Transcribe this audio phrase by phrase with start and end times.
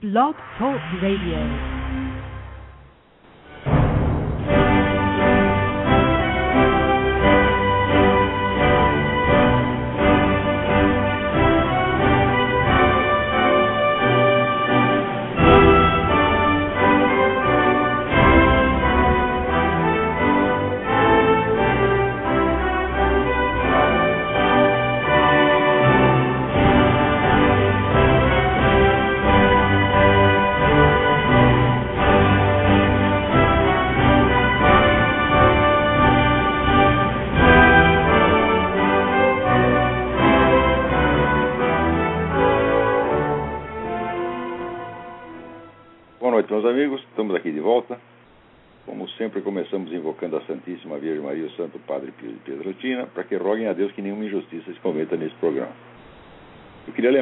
[0.00, 1.77] Blog Talk Radio.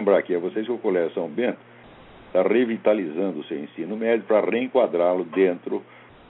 [0.06, 1.58] Lembrar aqui a vocês que o Colégio São Bento
[2.28, 5.82] está revitalizando o seu ensino médio para reenquadrá-lo dentro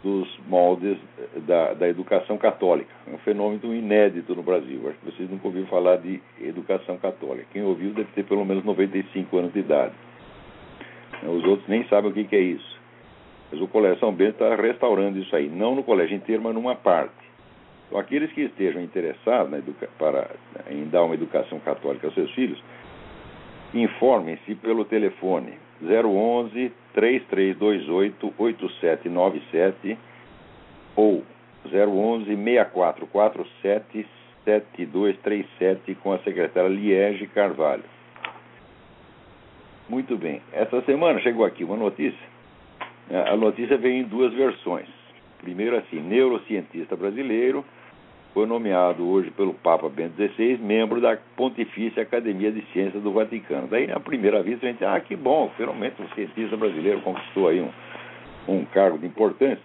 [0.03, 0.97] dos moldes
[1.47, 2.89] da, da educação católica.
[3.07, 4.81] É um fenômeno inédito no Brasil.
[4.89, 7.47] Acho que vocês nunca ouviram falar de educação católica.
[7.53, 9.93] Quem ouviu deve ter pelo menos 95 anos de idade.
[11.23, 12.81] Os outros nem sabem o que, que é isso.
[13.53, 16.75] Mas o Colégio São Bento está restaurando isso aí, não no colégio inteiro, mas numa
[16.75, 17.13] parte.
[17.87, 20.31] Então, aqueles que estejam interessados educa para,
[20.71, 22.61] em dar uma educação católica aos seus filhos,
[23.83, 29.99] informem-se pelo telefone 011 3328 8797
[30.95, 31.23] ou
[31.65, 34.07] 011 6447
[34.45, 37.85] 7237 com a secretária Liege Carvalho.
[39.89, 40.41] Muito bem.
[40.53, 42.37] Essa semana chegou aqui uma notícia.
[43.11, 44.89] A notícia vem em duas versões.
[45.41, 47.65] Primeiro, assim, neurocientista brasileiro
[48.37, 53.67] foi nomeado hoje pelo Papa Bento XVI membro da Pontifícia Academia de Ciências do Vaticano.
[53.67, 57.63] Daí, na primeira vista, a gente, ah, que bom, finalmente um cientista brasileiro conquistou aí
[57.63, 57.71] um,
[58.47, 59.65] um cargo de importância.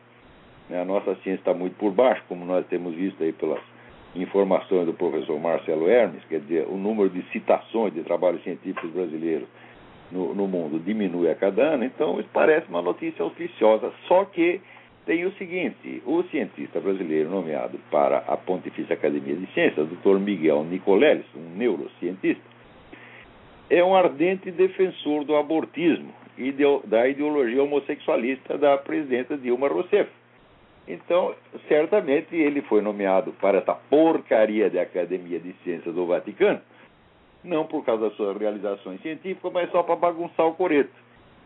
[0.72, 3.60] A nossa ciência está muito por baixo, como nós temos visto aí pelas
[4.16, 9.50] informações do professor Marcelo Hermes, quer dizer, o número de citações de trabalhos científicos brasileiros
[10.10, 13.92] no, no, mundo diminui a cada ano, então isso parece uma notícia auspiciosa.
[14.08, 14.62] Só que
[15.06, 20.20] tem o seguinte: o cientista brasileiro nomeado para a Pontifícia Academia de Ciências, Dr.
[20.20, 22.44] Miguel Nicoleles, um neurocientista,
[23.70, 26.54] é um ardente defensor do abortismo e
[26.86, 30.10] da ideologia homossexualista da presidenta Dilma Rousseff.
[30.88, 31.36] Então,
[31.68, 36.60] certamente ele foi nomeado para essa porcaria de Academia de Ciências do Vaticano
[37.44, 40.92] não por causa das suas realizações científicas, mas só para bagunçar o coreto.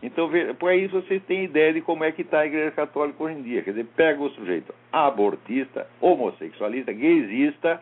[0.02, 3.38] Então, por aí vocês têm ideia de como é que está a Igreja Católica hoje
[3.38, 3.62] em dia.
[3.62, 7.80] Quer dizer, pega o sujeito abortista, homossexualista, gaysista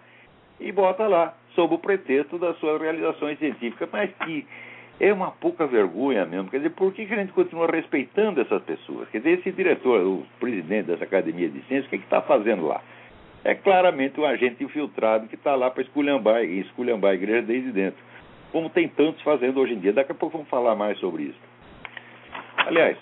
[0.60, 4.46] e bota lá, sob o pretexto das suas realizações científicas, mas que
[5.00, 6.48] é uma pouca vergonha mesmo.
[6.50, 9.08] Quer dizer, por que, que a gente continua respeitando essas pessoas?
[9.08, 12.80] Quer dizer, esse diretor, o presidente dessa Academia de Ciências, o que está fazendo lá?
[13.44, 18.02] é claramente um agente infiltrado que está lá para esculhambar, esculhambar a igreja desde dentro.
[18.50, 19.92] Como tem tantos fazendo hoje em dia.
[19.92, 21.38] Daqui a pouco vamos falar mais sobre isso.
[22.66, 22.96] Aliás,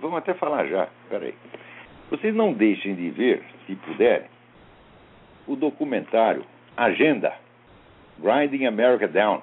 [0.00, 0.88] vamos até falar já.
[1.08, 1.34] Peraí.
[2.10, 4.26] Vocês não deixem de ver, se puderem,
[5.46, 6.44] o documentário
[6.76, 7.32] Agenda,
[8.18, 9.40] Grinding America Down.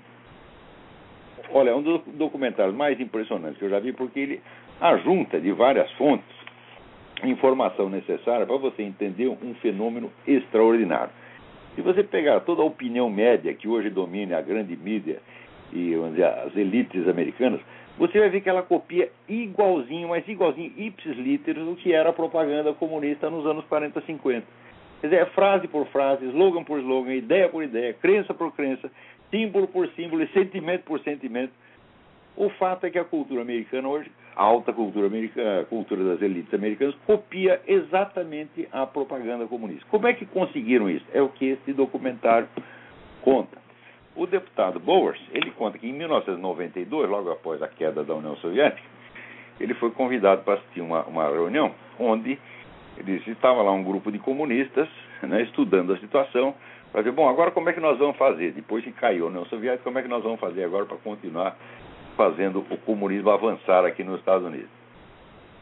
[1.51, 4.41] Olha, é um dos documentários mais impressionantes que eu já vi porque ele
[4.79, 6.39] ajunta de várias fontes
[7.23, 11.11] informação necessária para você entender um fenômeno extraordinário.
[11.75, 15.19] Se você pegar toda a opinião média que hoje domina a grande mídia
[15.71, 17.59] e dizer, as elites americanas,
[17.97, 22.13] você vai ver que ela copia igualzinho, mas igualzinho, ipsis literis, o que era a
[22.13, 24.47] propaganda comunista nos anos 40, 50.
[25.01, 28.89] Quer dizer, é frase por frase, slogan por slogan, ideia por ideia, crença por crença,
[29.31, 31.53] símbolo por símbolo e sentimento por sentimento.
[32.35, 36.21] O fato é que a cultura americana hoje, a alta cultura americana, a cultura das
[36.21, 39.85] elites americanas, copia exatamente a propaganda comunista.
[39.89, 41.05] Como é que conseguiram isso?
[41.13, 42.47] É o que esse documentário
[43.21, 43.57] conta.
[44.15, 48.87] O deputado Bowers, ele conta que em 1992, logo após a queda da União Soviética,
[49.59, 52.39] ele foi convidado para assistir uma, uma reunião onde
[52.97, 54.87] ele disse, estava lá um grupo de comunistas
[55.23, 56.53] né, estudando a situação
[56.91, 58.51] para ver, bom, agora como é que nós vamos fazer?
[58.51, 61.55] Depois que caiu a União Soviética, como é que nós vamos fazer agora para continuar
[62.17, 64.69] fazendo o comunismo avançar aqui nos Estados Unidos?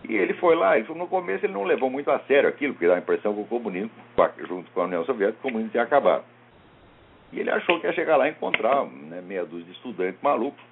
[0.07, 2.87] E ele foi lá, ele, no começo ele não levou muito a sério aquilo, porque
[2.87, 3.91] dá a impressão que o comunismo,
[4.47, 6.23] junto com a União Soviética, o comunismo tinha acabado.
[7.33, 10.63] E ele achou que ia chegar lá e encontrar né, meia dúzia de estudantes malucos.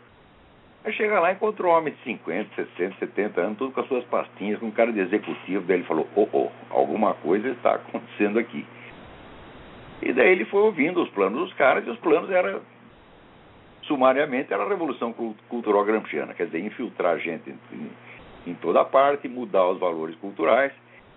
[0.86, 3.88] Aí chega lá e encontrou um homem de 50, 60, 70 anos, tudo com as
[3.88, 5.66] suas pastinhas, com um cara de executivo.
[5.68, 8.66] Daí ele falou: oh, oh, alguma coisa está acontecendo aqui.
[10.02, 12.62] E daí ele foi ouvindo os planos dos caras, e os planos eram,
[13.84, 15.14] sumariamente, era a Revolução
[15.48, 17.90] Cultural Gramsciana, quer dizer, infiltrar gente em,
[18.48, 20.72] em toda parte, mudar os valores culturais,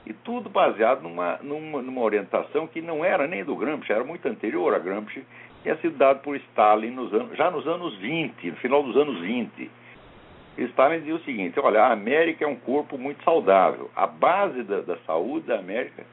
[0.06, 4.26] e tudo baseado numa, numa, numa, orientação que não era nem do Gramsci, era muito
[4.26, 5.22] anterior a Gramsci,
[5.62, 9.20] tinha sido dado por Stalin nos anos, já nos anos 20, no final dos anos
[9.20, 9.70] 20.
[10.56, 13.90] Stalin dizia o seguinte: olha, a América é um corpo muito saudável.
[13.94, 16.04] A base da, da saúde da América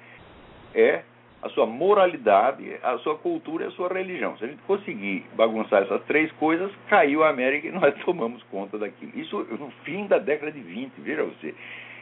[0.73, 1.03] é
[1.45, 4.36] a sua moralidade, a sua cultura e a sua religião.
[4.36, 8.80] Se a gente conseguir bagunçar essas três coisas, caiu a América e nós tomamos conta
[8.80, 9.12] daquilo.
[9.13, 11.53] Isso no fim da década de 20, veja você.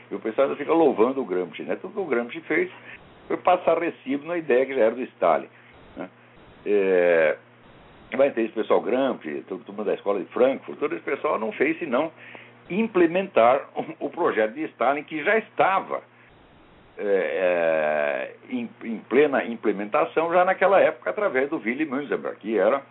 [0.10, 1.64] E o pessoal fica louvando o Gramsci.
[1.64, 1.76] Né?
[1.76, 2.72] Tudo que o Gramsci fez
[3.28, 5.50] foi passar recibo na ideia que já era do Stalin.
[5.98, 6.10] Né?
[6.66, 7.38] É,
[8.16, 11.52] vai ter esse pessoal Gramsci, todo mundo da escola de Frankfurt, todo esse pessoal não
[11.52, 12.14] fez senão
[12.70, 13.68] implementar
[14.00, 16.02] o projeto de Stalin que já estava
[16.98, 22.84] é, é, em, em, plena implementação já naquela época através do Willy Münzenberg, que era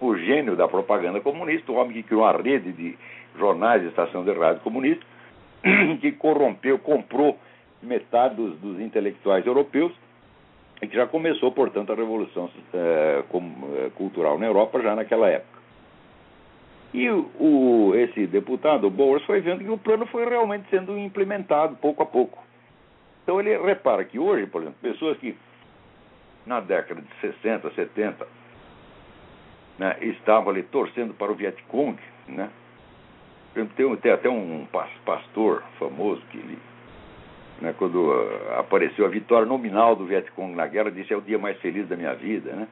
[0.00, 2.98] o gênio da propaganda comunista, o homem que criou uma rede de
[3.38, 5.04] jornais e estação de rádio comunista,
[6.00, 7.38] que corrompeu, comprou
[7.82, 9.92] metade dos, dos, intelectuais europeus
[10.82, 15.60] e que já começou, portanto, a revolução é, é, cultural na Europa já naquela época.
[16.92, 22.02] E o, esse deputado, o foi vendo que o plano foi realmente sendo implementado pouco
[22.02, 22.49] a pouco.
[23.30, 25.36] Então ele repara que hoje, por exemplo, pessoas que
[26.44, 28.26] na década de 60, 70
[29.78, 31.96] né, estavam ali torcendo para o Vietcong,
[32.26, 32.50] né?
[33.76, 34.66] Tem, tem até um
[35.04, 36.58] pastor famoso que ele,
[37.60, 41.38] né, quando uh, apareceu a vitória nominal do Vietcong na guerra, disse é o dia
[41.38, 42.66] mais feliz da minha vida, né?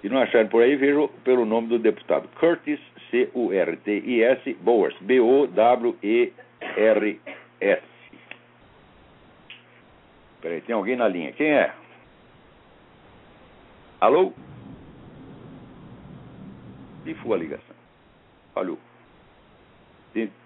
[0.00, 6.36] Se não acharem por aí, vejam pelo nome do deputado Curtis C-U-R-T-I-S, Bowers, B-O-W-E-R-S.
[10.40, 11.32] Peraí, tem alguém na linha.
[11.32, 11.72] Quem é?
[14.00, 14.32] Alô?
[17.04, 17.76] E foi a ligação.
[18.52, 18.78] Falhou.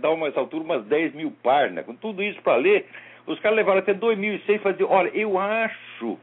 [0.00, 1.86] dar uma altura umas 10 mil páginas.
[1.86, 2.86] Com tudo isso para ler,
[3.26, 6.18] os caras levaram até 2006 para dizer: olha, eu acho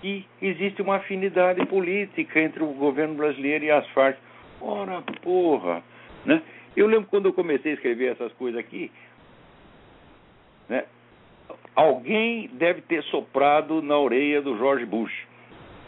[0.00, 4.18] que existe uma afinidade política entre o governo brasileiro e as Farc.
[4.60, 5.82] Ora, porra!
[6.24, 6.42] Né?
[6.76, 8.90] Eu lembro quando eu comecei a escrever essas coisas aqui,
[10.68, 10.84] né?
[11.74, 15.12] alguém deve ter soprado na orelha do George Bush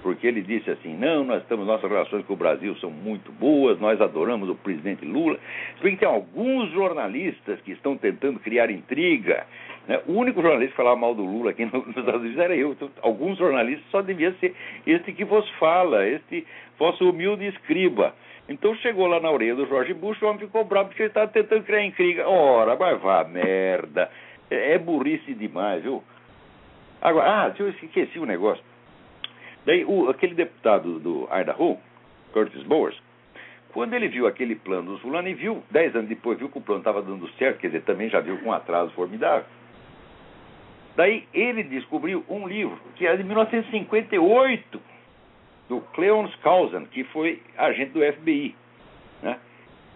[0.07, 3.81] porque ele disse assim: não, nós estamos, nossas relações com o Brasil são muito boas,
[3.81, 5.37] nós adoramos o presidente Lula.
[5.77, 9.45] Se bem que tem alguns jornalistas que estão tentando criar intriga.
[9.87, 10.01] Né?
[10.07, 12.73] O único jornalista que falava mal do Lula aqui nos Estados Unidos era eu.
[12.73, 14.55] Então, alguns jornalistas só devia ser
[14.87, 16.47] este que vos fala, este
[16.79, 18.15] vosso humilde escriba.
[18.49, 21.29] Então chegou lá na orelha do Jorge Bush, o homem ficou bravo porque ele estava
[21.29, 22.29] tentando criar intriga.
[22.29, 24.09] Ora, vai vá merda.
[24.51, 26.03] É, é burrice demais, viu?
[27.01, 28.63] Agora, ah, eu esqueci um negócio.
[29.65, 31.77] Daí, o, aquele deputado do Idaho,
[32.33, 32.97] Curtis Bowers,
[33.73, 36.61] quando ele viu aquele plano do fulano e viu, dez anos depois, viu que o
[36.61, 39.45] plano estava dando certo, quer dizer, também já viu com um atraso formidável.
[40.97, 44.81] Daí ele descobriu um livro que é de 1958,
[45.69, 48.55] do Cleon Skousen, que foi agente do FBI.
[49.23, 49.39] Né?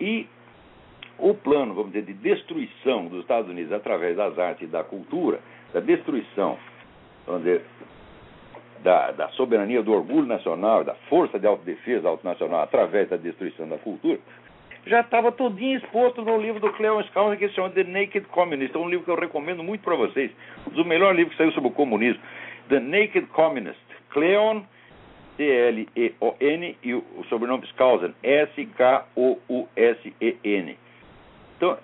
[0.01, 0.27] E
[1.19, 5.41] o plano, vamos dizer, de destruição dos Estados Unidos através das artes e da cultura,
[5.73, 6.59] da destruição,
[7.27, 7.65] vamos dizer,
[8.83, 13.77] da, da, soberania, do orgulho nacional, da força de autodefesa autonacional através da destruição da
[13.79, 14.19] cultura,
[14.87, 18.75] já estava todinho exposto no livro do Cleon Skousen, que se chama The Naked Communist.
[18.75, 20.31] É um livro que eu recomendo muito para vocês.
[20.67, 22.23] Um dos melhores livros que saiu sobre o comunismo.
[22.69, 23.79] The Naked Communist.
[24.11, 24.63] Cleon,
[25.37, 28.69] C-L-E-O-N, e o sobrenome Skousen, S-K-O-U-S-E-N.
[31.57, 31.79] Então,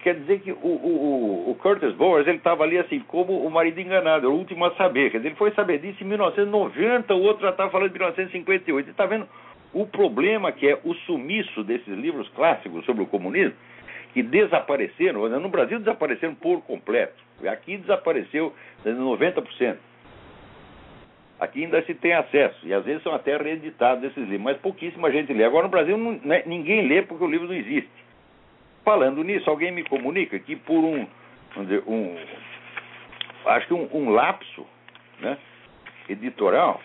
[0.00, 3.80] quer dizer que o, o, o Curtis Bowers ele estava ali assim como o marido
[3.80, 5.10] enganado, o último a saber.
[5.10, 8.90] Quer dizer, ele foi saber disso em 1990, o outro já estava falando de 1958.
[8.90, 9.26] Está vendo
[9.72, 13.54] o problema que é o sumiço desses livros clássicos sobre o comunismo,
[14.12, 17.22] que desapareceram, no Brasil desapareceram por completo.
[17.46, 18.52] Aqui desapareceu
[18.84, 19.76] 90%.
[21.38, 25.10] Aqui ainda se tem acesso, e às vezes são até reeditados esses livros, mas pouquíssima
[25.12, 25.44] gente lê.
[25.44, 27.90] Agora no Brasil não, né, ninguém lê porque o livro não existe.
[28.82, 31.06] Falando nisso, alguém me comunica que por um,
[31.58, 32.16] dizer, um
[33.44, 34.66] acho que um, um lapso
[35.20, 35.36] né,
[36.08, 36.80] editorial,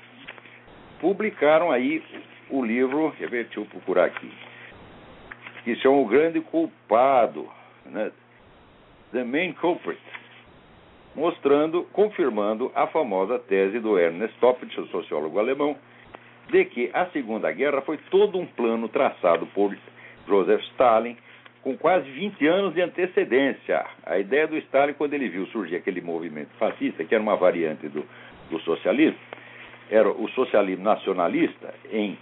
[0.99, 2.03] publicaram aí
[2.49, 4.31] o livro, quer ver, deixa eu procurar aqui,
[5.63, 7.47] que chama O Grande Culpado,
[7.85, 8.11] né,
[9.11, 10.01] The Main Culprit,
[11.15, 15.75] mostrando, confirmando a famosa tese do Ernest Toppitsch, sociólogo alemão,
[16.49, 19.75] de que a Segunda Guerra foi todo um plano traçado por
[20.27, 21.17] Joseph Stalin
[21.61, 23.85] com quase 20 anos de antecedência.
[24.05, 27.87] A ideia do Stalin, quando ele viu surgir aquele movimento fascista, que era uma variante
[27.87, 28.05] do,
[28.49, 29.19] do socialismo,
[29.89, 32.17] era o socialismo nacionalista em,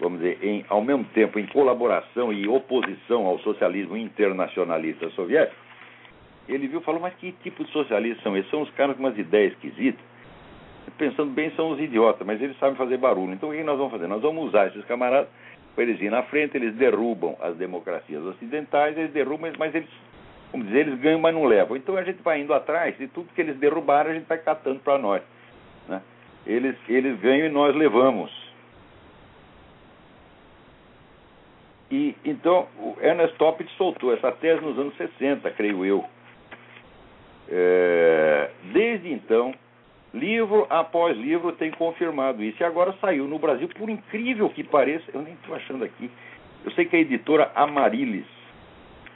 [0.00, 5.56] vamos dizer, em, ao mesmo tempo em colaboração e oposição ao socialismo internacionalista soviético,
[6.48, 8.50] ele viu e falou, mas que tipo de socialistas são esses?
[8.50, 10.04] São os caras com umas ideias esquisitas.
[10.96, 13.32] Pensando bem, são os idiotas, mas eles sabem fazer barulho.
[13.32, 14.06] Então o que nós vamos fazer?
[14.06, 15.28] Nós vamos usar esses camaradas
[15.82, 19.88] eles ir na frente, eles derrubam as democracias ocidentais, eles derrubam, mas eles,
[20.50, 21.76] como dizer, eles ganham, mas não levam.
[21.76, 24.80] Então a gente vai indo atrás e tudo que eles derrubaram a gente vai catando
[24.80, 25.22] para nós.
[25.88, 26.00] Né?
[26.46, 28.45] Eles, eles ganham e nós levamos.
[31.90, 36.04] E então o Ernest Toppit soltou essa tese nos anos 60, creio eu.
[37.48, 39.54] É, desde então,
[40.16, 42.62] Livro após livro tem confirmado isso.
[42.62, 46.10] E agora saiu no Brasil, por incrível que pareça, eu nem estou achando aqui.
[46.64, 48.24] Eu sei que a editora Amarilis.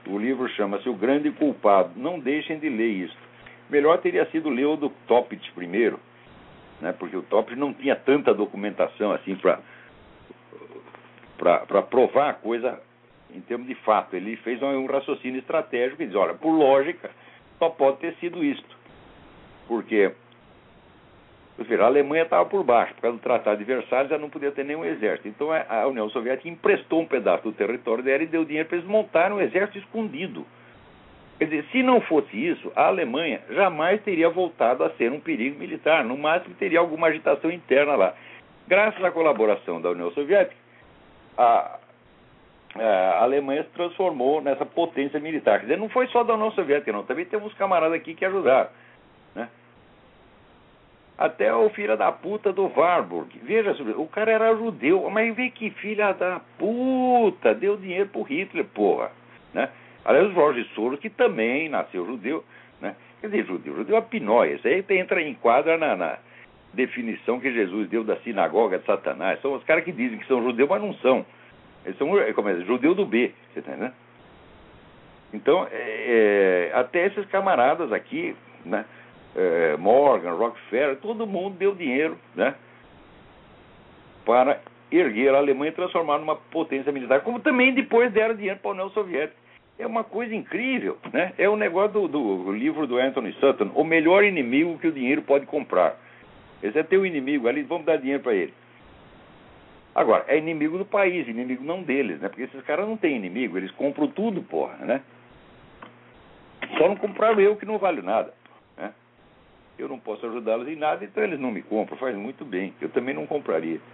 [0.06, 1.92] O livro chama-se O Grande Culpado.
[1.96, 3.16] Não deixem de ler isso.
[3.70, 5.98] Melhor teria sido ler o do Toppit primeiro,
[6.82, 6.92] né?
[6.92, 9.58] porque o Toppit não tinha tanta documentação assim para
[11.90, 12.80] provar a coisa
[13.34, 14.14] em termos de fato.
[14.14, 17.10] Ele fez um, raciocínio estratégico e diz: olha, por lógica,
[17.58, 18.78] só pode ter sido isto.
[19.66, 20.12] Porque
[21.78, 24.64] a Alemanha estava por baixo, por causa do Tratado de Versalhes, já não podia ter
[24.64, 25.28] nenhum exército.
[25.28, 28.88] Então a União Soviética emprestou um pedaço do território dela e deu dinheiro para eles
[28.88, 30.46] montarem um exército escondido.
[31.38, 35.58] Quer dizer, se não fosse isso, a Alemanha jamais teria voltado a ser um perigo
[35.58, 36.04] militar.
[36.04, 38.14] No máximo, teria alguma agitação interna lá.
[38.68, 40.54] Graças à colaboração da União Soviética,
[41.36, 41.78] a,
[42.76, 45.60] a Alemanha se transformou nessa potência militar.
[45.60, 47.04] Quer dizer, não foi só da União Soviética, não.
[47.04, 48.70] Também temos camaradas aqui que ajudaram.
[49.34, 49.48] Né?
[51.18, 53.38] Até o filho da puta do Warburg.
[53.42, 58.64] Veja, o cara era judeu, mas vê que filha da puta, deu dinheiro pro Hitler,
[58.64, 59.10] porra.
[59.52, 59.68] Né?
[60.04, 62.44] Aliás, o Jorge Soros, que também nasceu judeu,
[62.80, 62.96] né?
[63.20, 64.54] Quer dizer, judeu, judeu é pinóia.
[64.54, 66.18] Isso aí entra em quadra na, na,
[66.72, 69.40] definição que Jesus deu da sinagoga de Satanás.
[69.40, 71.24] São os caras que dizem que são judeus, mas não são.
[71.84, 73.92] Eles são como é, judeu do B, você tá?
[75.32, 78.84] Então, é, até esses camaradas aqui, né?
[79.34, 82.54] É, Morgan, Rockefeller, todo mundo deu dinheiro, né?
[84.24, 84.60] Para
[84.90, 88.74] erguer a Alemanha e transformar numa potência militar, como também depois deram dinheiro para a
[88.74, 89.38] União Soviética.
[89.78, 91.32] É uma coisa incrível, né?
[91.38, 95.22] É o negócio do, do livro do Anthony Sutton, o melhor inimigo que o dinheiro
[95.22, 95.96] pode comprar.
[96.62, 98.52] Esse é teu inimigo ali, vamos dar dinheiro para ele.
[99.94, 102.28] Agora, é inimigo do país, inimigo não deles, né?
[102.28, 105.02] Porque esses caras não têm inimigo, eles compram tudo, porra, né?
[106.78, 108.32] Só não compraram eu que não vale nada.
[108.76, 108.92] Né?
[109.78, 112.72] Eu não posso ajudá-los em nada, então eles não me compram, faz muito bem.
[112.80, 113.80] Eu também não compraria.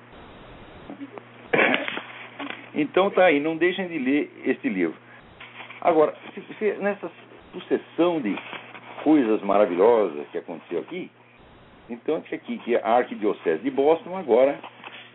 [2.79, 4.95] Então tá aí, não deixem de ler este livro.
[5.81, 7.11] Agora, se, se, nessa
[7.51, 8.37] sucessão de
[9.03, 11.11] coisas maravilhosas que aconteceu aqui,
[11.89, 14.59] então aqui que a Arquidiocese de Boston agora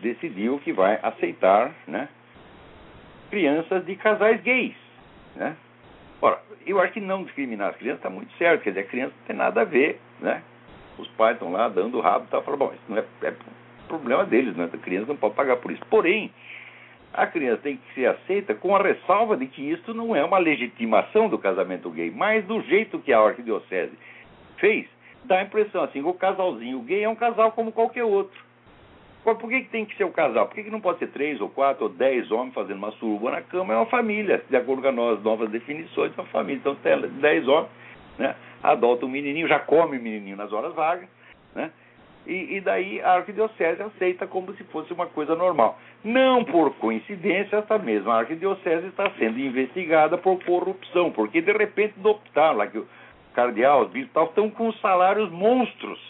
[0.00, 2.08] decidiu que vai aceitar né,
[3.30, 4.74] crianças de casais gays.
[5.36, 5.56] Né?
[6.20, 9.14] Ora, eu acho que não discriminar as crianças está muito certo, quer dizer, a criança
[9.18, 10.42] não tem nada a ver, né?
[10.98, 13.34] Os pais estão lá dando rabo e tal, falam, bom, isso não é, é
[13.88, 14.68] problema deles, né?
[14.72, 15.84] A criança não pode pagar por isso.
[15.90, 16.32] Porém,
[17.12, 20.38] a criança tem que ser aceita com a ressalva de que isso não é uma
[20.38, 23.92] legitimação do casamento gay, mas do jeito que a arquidiocese
[24.58, 24.86] fez,
[25.24, 28.38] dá a impressão assim, o casalzinho gay é um casal como qualquer outro.
[29.24, 30.46] Por que, que tem que ser o um casal?
[30.46, 33.30] Por que, que não pode ser três ou quatro ou dez homens fazendo uma suruba
[33.30, 33.72] na cama?
[33.72, 36.58] É uma família, de acordo com as novas, definições, é uma família.
[36.58, 36.76] Então,
[37.20, 37.70] dez homens,
[38.18, 41.08] né, adota um menininho, já come o menininho nas horas vagas,
[41.54, 41.70] né?
[42.26, 45.78] E, e, daí a arquidiocese aceita como se fosse uma coisa normal.
[46.04, 52.58] Não por coincidência, essa mesma arquidiocese está sendo investigada por corrupção, porque de repente optaram
[52.58, 52.86] lá que o
[53.32, 56.00] cardeal, os bispos estão com salários monstros.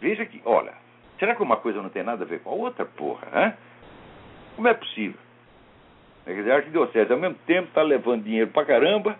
[0.00, 0.72] Veja que, olha,
[1.18, 3.28] será que uma coisa não tem nada a ver com a outra, porra?
[3.34, 3.54] Hein?
[4.56, 5.18] Como é possível?
[6.24, 9.16] Quer dizer, a arquidiocese ao mesmo tempo está levando dinheiro pra caramba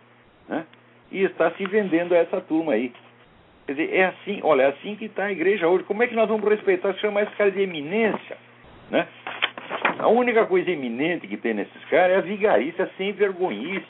[0.49, 0.65] né?
[1.11, 2.93] e está se vendendo a essa turma aí.
[3.67, 5.85] Quer dizer, é assim, olha, é assim que está a igreja hoje.
[5.85, 8.37] Como é que nós vamos respeitar, chamar esses caras de eminência?
[8.91, 9.07] Né?
[9.99, 13.87] A única coisa eminente que tem nesses caras é a vigarícia sem vergonhice.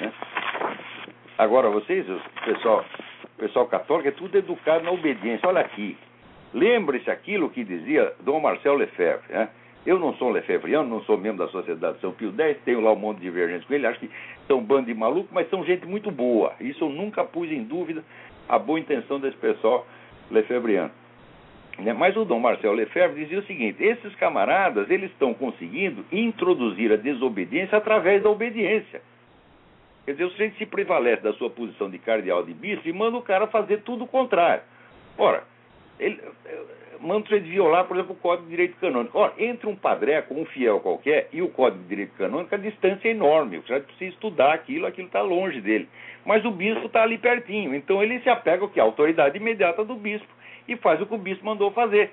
[0.00, 0.12] Né?
[1.38, 2.84] Agora, vocês, o pessoal,
[3.22, 5.48] o pessoal católico, é tudo educado na obediência.
[5.48, 5.96] Olha aqui.
[6.52, 9.32] Lembre-se aquilo que dizia Dom Marcel Lefebvre.
[9.32, 9.48] Né?
[9.86, 12.96] Eu não sou lefebvriano, não sou membro da Sociedade São Pio X, tenho lá um
[12.96, 14.10] monte de divergência com ele, acho que
[14.48, 16.54] são um bando de malucos, mas são gente muito boa.
[16.60, 18.02] Isso eu nunca pus em dúvida
[18.48, 19.86] a boa intenção desse pessoal
[20.30, 20.90] lefebvriano.
[21.78, 21.92] Né?
[21.92, 26.96] Mas o Dom Marcel Lefebvre dizia o seguinte: esses camaradas eles estão conseguindo introduzir a
[26.96, 29.00] desobediência através da obediência.
[30.08, 33.18] Quer dizer, o sujeito se prevalece da sua posição de cardeal de bispo e manda
[33.18, 34.62] o cara fazer tudo o contrário.
[35.18, 35.42] Ora,
[36.00, 36.18] ele
[36.98, 39.18] manda o sujeito violar, por exemplo, o Código de Direito Canônico.
[39.18, 43.06] Ora, entre um padreco, um fiel qualquer, e o Código de Direito Canônico, a distância
[43.06, 43.58] é enorme.
[43.58, 45.86] O sujeito precisa estudar aquilo, aquilo está longe dele.
[46.24, 47.74] Mas o bispo está ali pertinho.
[47.74, 48.80] Então ele se apega ao que?
[48.80, 50.32] A autoridade imediata do bispo
[50.66, 52.12] e faz o que o bispo mandou fazer.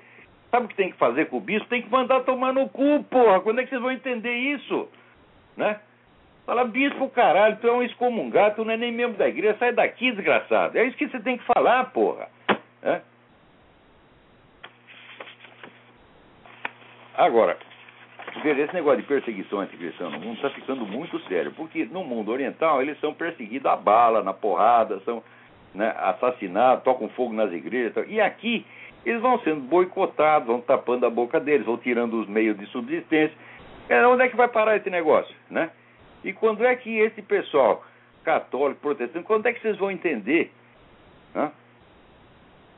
[0.50, 1.66] Sabe o que tem que fazer com o bispo?
[1.70, 3.40] Tem que mandar tomar no cu, porra.
[3.40, 4.86] Quando é que vocês vão entender isso?
[5.56, 5.80] Né?
[6.46, 9.72] Fala, bispo, caralho, tu é um excomungado, tu não é nem membro da igreja, sai
[9.72, 10.78] daqui, desgraçado.
[10.78, 12.28] É isso que você tem que falar, porra.
[12.84, 13.00] É?
[17.16, 17.56] Agora,
[18.44, 22.80] esse negócio de perseguição anticristã no mundo está ficando muito sério, porque no mundo oriental
[22.80, 25.24] eles são perseguidos a bala, na porrada, são
[25.74, 27.92] né, assassinados, tocam fogo nas igrejas.
[28.06, 28.64] E aqui
[29.04, 33.36] eles vão sendo boicotados, vão tapando a boca deles, vão tirando os meios de subsistência.
[33.88, 35.34] É, onde é que vai parar esse negócio?
[35.50, 35.70] Né?
[36.26, 37.84] E quando é que esse pessoal
[38.24, 40.50] católico, protestante, quando é que vocês vão entender
[41.32, 41.52] né,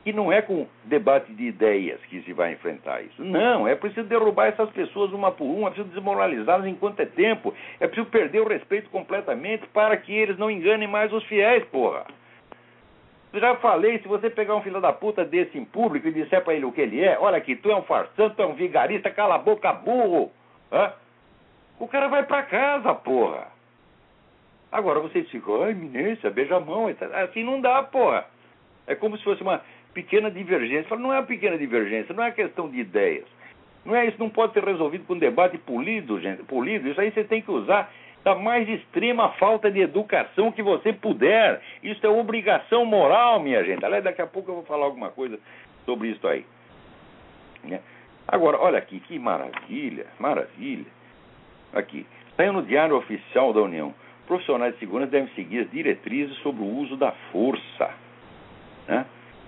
[0.03, 3.23] que não é com debate de ideias que se vai enfrentar isso?
[3.23, 7.51] Não, é preciso derrubar essas pessoas uma por uma, é preciso desmoralizá-las enquanto é tempo,
[7.79, 12.05] é preciso perder o respeito completamente para que eles não enganem mais os fiéis, porra.
[13.33, 16.53] Já falei, se você pegar um filho da puta desse em público e disser para
[16.53, 19.09] ele o que ele é, olha aqui, tu é um farsante, tu é um vigarista,
[19.09, 20.31] cala a boca, burro.
[20.71, 20.93] Hã?
[21.79, 23.47] O cara vai para casa, porra.
[24.71, 26.87] Agora vocês ficam, ai, eminência, beija a mão.
[27.23, 28.25] Assim não dá, porra.
[28.85, 29.61] É como se fosse uma
[29.93, 30.95] pequena divergência.
[30.97, 33.25] Não é uma pequena divergência, não é questão de ideias.
[33.85, 36.43] Não é isso, não pode ser resolvido com debate polido, gente.
[36.43, 37.91] Polido, isso aí você tem que usar
[38.23, 41.61] da mais extrema falta de educação que você puder.
[41.81, 43.83] Isso é obrigação moral, minha gente.
[43.83, 45.39] Aliás, daqui a pouco eu vou falar alguma coisa
[45.85, 46.45] sobre isso aí.
[47.63, 47.79] Né?
[48.27, 50.85] Agora, olha aqui, que maravilha, maravilha.
[51.73, 52.05] Aqui,
[52.35, 53.93] saiu no Diário Oficial da União.
[54.27, 57.89] Profissionais de segurança devem seguir as diretrizes sobre o uso da força.
[58.87, 59.05] Né?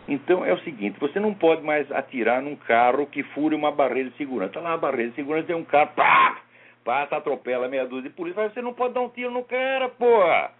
[0.08, 4.10] Então é o seguinte: você não pode mais atirar num carro que fure uma barreira
[4.10, 4.50] de segurança.
[4.50, 6.42] Está lá a barreira de segurança, tem um carro, pá!
[6.84, 9.90] passa, atropela meia dúzia de polícia, mas você não pode dar um tiro no cara,
[9.90, 10.52] porra.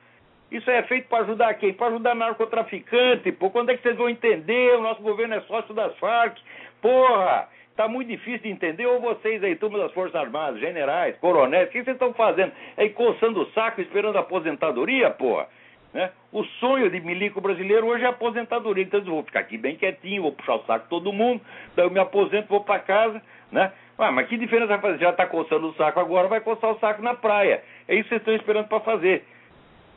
[0.52, 1.74] Isso é feito para ajudar quem?
[1.74, 3.50] Para ajudar narcotraficante, pô.
[3.50, 4.76] Quando é que vocês vão entender?
[4.76, 6.38] O nosso governo é sócio das Farc.
[6.82, 7.48] Porra!
[7.82, 8.86] Tá muito difícil de entender.
[8.86, 12.52] Ou vocês aí, turma das Forças Armadas, generais, coronéis, o que vocês estão fazendo?
[12.78, 15.48] É coçando o saco esperando a aposentadoria, porra?
[15.92, 16.12] Né?
[16.32, 18.84] O sonho de milico brasileiro hoje é aposentadoria.
[18.84, 21.42] Então eu vou ficar aqui bem quietinho, vou puxar o saco todo mundo,
[21.76, 23.20] daí eu me aposento, vou para casa,
[23.52, 23.72] né?
[23.98, 25.00] Ah, mas que diferença vai fazer?
[25.00, 27.64] Já está coçando o saco agora, vai coçar o saco na praia.
[27.88, 29.26] É isso que vocês estão esperando para fazer.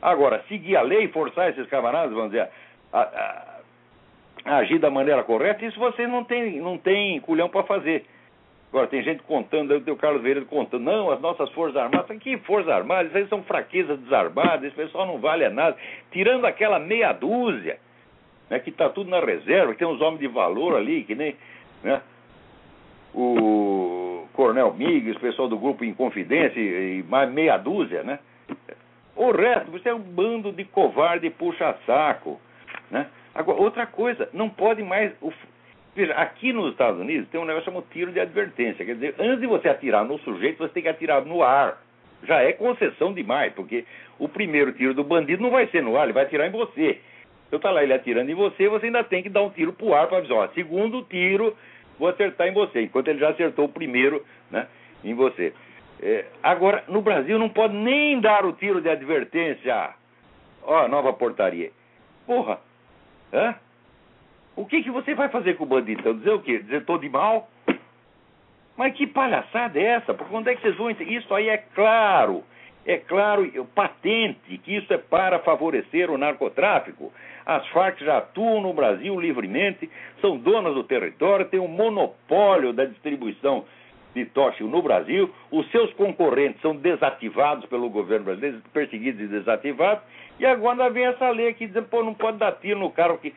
[0.01, 2.49] Agora, seguir a lei, forçar esses camaradas, vamos dizer,
[2.91, 3.44] a, a
[4.45, 8.05] agir da maneira correta, isso vocês não tem, não tem culhão para fazer.
[8.69, 12.37] Agora, tem gente contando, aí o Carlos Vieira contando, não, as nossas Forças Armadas, que
[12.39, 13.07] Forças Armadas?
[13.07, 15.77] Isso aí são fraquezas desarmadas, esse pessoal não vale a nada.
[16.11, 17.79] Tirando aquela meia dúzia,
[18.49, 21.35] né, que está tudo na reserva, que tem uns homens de valor ali, que nem
[21.83, 22.01] né,
[23.13, 28.19] o Coronel Miguel, o pessoal do grupo Inconfidência e mais meia dúzia, né?
[29.15, 32.39] O resto, você é um bando de covarde puxa-saco.
[32.91, 33.07] Né?
[33.35, 35.11] Agora, outra coisa, não pode mais.
[35.93, 38.85] Veja, aqui nos Estados Unidos tem um negócio chamado tiro de advertência.
[38.85, 41.81] Quer dizer, antes de você atirar no sujeito, você tem que atirar no ar.
[42.23, 43.85] Já é concessão demais, porque
[44.17, 46.99] o primeiro tiro do bandido não vai ser no ar, ele vai atirar em você.
[47.47, 49.93] Então tá lá ele atirando em você, você ainda tem que dar um tiro pro
[49.93, 51.55] ar para avisar, ó, segundo tiro,
[51.99, 54.67] vou acertar em você, enquanto ele já acertou o primeiro né,
[55.03, 55.53] em você.
[56.01, 59.93] É, agora, no Brasil não pode nem dar o tiro de advertência.
[60.63, 61.71] Ó, nova portaria.
[62.25, 62.59] Porra,
[63.35, 63.55] hã?
[64.55, 65.99] O que, que você vai fazer com o bandido?
[65.99, 66.59] Então, dizer o quê?
[66.59, 67.49] Dizer tô de mal?
[68.77, 70.13] Mas que palhaçada é essa?
[70.13, 70.89] Por quando é que vocês vão?
[70.89, 72.43] Isso aí é claro,
[72.85, 77.11] é claro, patente, que isso é para favorecer o narcotráfico.
[77.45, 82.85] As Farc já atuam no Brasil livremente, são donas do território, têm um monopólio da
[82.85, 83.65] distribuição
[84.13, 90.03] de tóxico no Brasil, os seus concorrentes são desativados pelo governo brasileiro, perseguidos e desativados,
[90.39, 93.33] e agora vem essa lei aqui dizendo, pô, não pode dar tiro no carro que,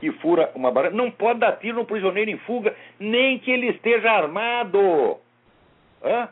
[0.00, 3.68] que fura uma barra, não pode dar tiro no prisioneiro em fuga, nem que ele
[3.68, 5.18] esteja armado.
[6.02, 6.28] Hã?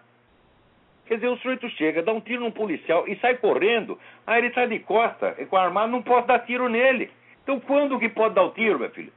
[1.06, 4.48] Quer dizer, o sujeito chega, dá um tiro num policial e sai correndo, aí ele
[4.48, 7.10] está de costa, e com a armada, não pode dar tiro nele.
[7.42, 9.12] Então quando que pode dar o tiro, meu filho?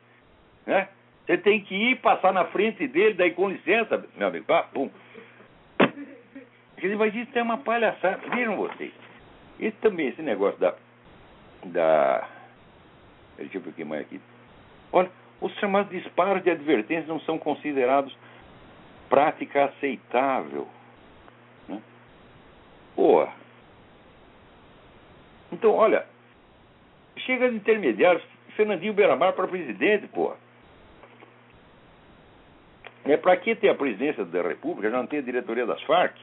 [0.66, 0.88] Né?
[1.26, 4.90] Você tem que ir passar na frente dele, daí com licença, meu amigo, pá, pum.
[6.78, 8.20] Quer dizer, isso é uma palhaçada.
[8.36, 8.92] Viram vocês?
[9.60, 10.76] Esse também, esse negócio da.
[11.66, 12.28] Da
[13.38, 14.20] deixa eu ver o que mais aqui.
[14.92, 18.16] Olha, os chamados disparos de advertência não são considerados
[19.10, 20.68] prática aceitável.
[21.68, 21.82] Né?
[22.96, 23.28] Pô.
[25.52, 26.06] Então, olha,
[27.18, 28.24] chega de intermediários,
[28.56, 30.38] Fernandinho Beiramar para presidente, porra.
[33.06, 36.16] É, Para que ter a presidência da República, já não tem a diretoria das Farc?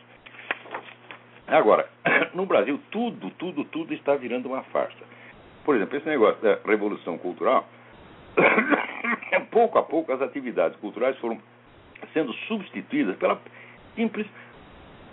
[1.46, 1.88] Agora,
[2.34, 5.04] no Brasil, tudo, tudo, tudo está virando uma farsa.
[5.64, 7.68] Por exemplo, esse negócio da revolução cultural,
[9.50, 11.38] pouco a pouco as atividades culturais foram
[12.12, 13.40] sendo substituídas pela
[13.94, 14.26] simples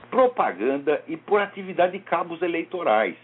[0.10, 3.16] propaganda e por atividade de cabos eleitorais.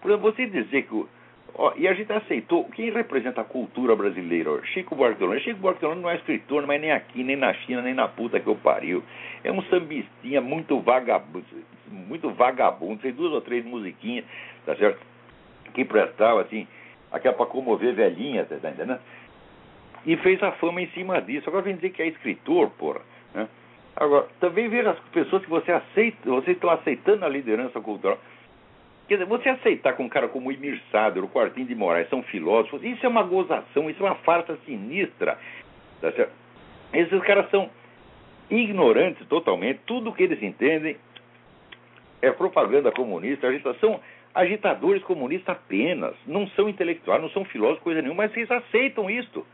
[0.00, 1.06] Por exemplo, você dizer que
[1.54, 4.64] Ó, e a gente aceitou, quem representa a cultura brasileira?
[4.66, 5.40] Chico Buarque de Holanda.
[5.40, 8.06] Chico Buarque de Holanda não é escritor, mas nem aqui, nem na China, nem na
[8.06, 9.02] puta que eu pariu.
[9.42, 11.44] É um sambistinha muito vagabundo,
[11.90, 14.24] muito vagabundo, duas ou três musiquinhas,
[14.64, 15.00] tá certo?
[15.72, 16.66] Que prestava, assim,
[17.10, 18.98] aquela para comover velhinha, tá entendendo?
[20.06, 21.48] E fez a fama em cima disso.
[21.48, 23.00] Agora vem dizer que é escritor, porra,
[23.34, 23.48] né?
[23.96, 28.18] Agora, também veja as pessoas que você aceita, vocês estão aceitando a liderança cultural.
[29.08, 32.22] Quer dizer, você aceitar com um cara como Emir Sader, o Quartinho de Moraes, são
[32.22, 35.38] filósofos, isso é uma gozação, isso é uma farsa sinistra.
[36.00, 36.32] Tá certo?
[36.92, 37.68] Esses caras são
[38.50, 40.96] ignorantes totalmente, tudo que eles entendem
[42.22, 44.00] é propaganda comunista, agitação,
[44.38, 49.44] agitadores comunistas apenas, não são intelectuais, não são filósofos, coisa nenhuma, mas vocês aceitam isto.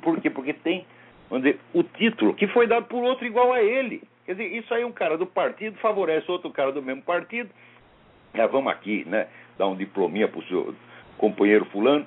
[0.00, 0.30] Por quê?
[0.30, 0.86] Porque tem,
[1.30, 4.02] dizer, o título que foi dado por outro igual a ele.
[4.24, 7.50] Quer dizer, isso aí um cara do partido favorece outro cara do mesmo partido.
[8.34, 9.28] Já vamos aqui, né?
[9.58, 10.74] Dar um diplominha para o seu
[11.18, 12.06] companheiro fulano.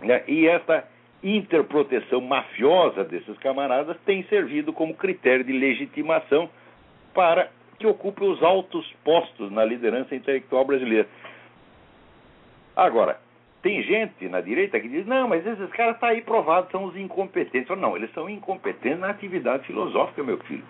[0.00, 0.24] Né?
[0.26, 0.84] E essa
[1.22, 6.50] interproteção mafiosa desses camaradas tem servido como critério de legitimação
[7.14, 7.48] para
[7.82, 11.08] que ocupe os altos postos na liderança intelectual brasileira.
[12.76, 13.18] Agora,
[13.60, 16.84] tem gente na direita que diz, não, mas esses caras estão tá aí provados, são
[16.84, 17.76] os incompetentes.
[17.76, 20.62] Não, eles são incompetentes na atividade filosófica, meu filho.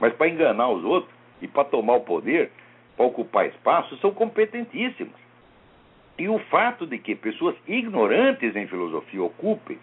[0.00, 2.50] Mas para enganar os outros e para tomar o poder,
[2.96, 5.20] para ocupar espaço, são competentíssimos.
[6.18, 9.78] E o fato de que pessoas ignorantes em filosofia ocupem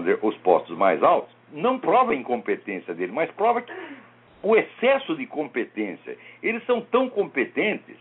[0.00, 3.64] dizer, os postos mais altos, não prova a incompetência dele, mas prova
[4.42, 6.16] o excesso de competência.
[6.42, 7.96] Eles são tão competentes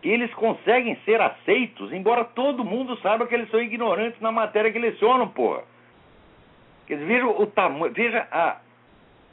[0.00, 4.72] que eles conseguem ser aceitos, embora todo mundo saiba que eles são ignorantes na matéria
[4.72, 5.62] que lecionam, porra.
[6.86, 8.60] Quer dizer, veja o tamanho, veja a,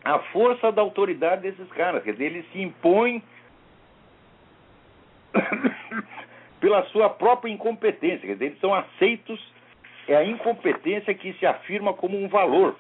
[0.03, 2.03] a força da autoridade desses caras.
[2.03, 3.23] Quer dizer, eles se impõem
[6.62, 8.27] pela sua própria incompetência.
[8.27, 9.53] Quer dizer, eles são aceitos,
[10.08, 12.75] é a incompetência que se afirma como um valor.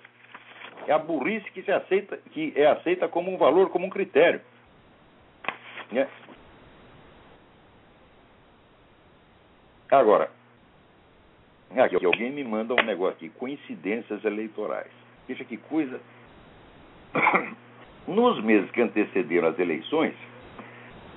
[0.87, 4.41] É a burrice que se aceita, que é aceita como um valor, como um critério.
[5.91, 6.07] Né?
[9.91, 10.29] Agora,
[11.75, 14.91] aqui alguém me manda um negócio aqui, coincidências eleitorais.
[15.27, 15.99] Veja que coisa.
[18.07, 20.15] Nos meses que antecederam as eleições,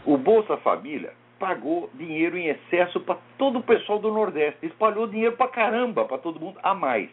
[0.05, 4.67] o Bolsa Família pagou dinheiro em excesso para todo o pessoal do Nordeste.
[4.67, 7.11] Espalhou dinheiro para caramba, para todo mundo, a mais.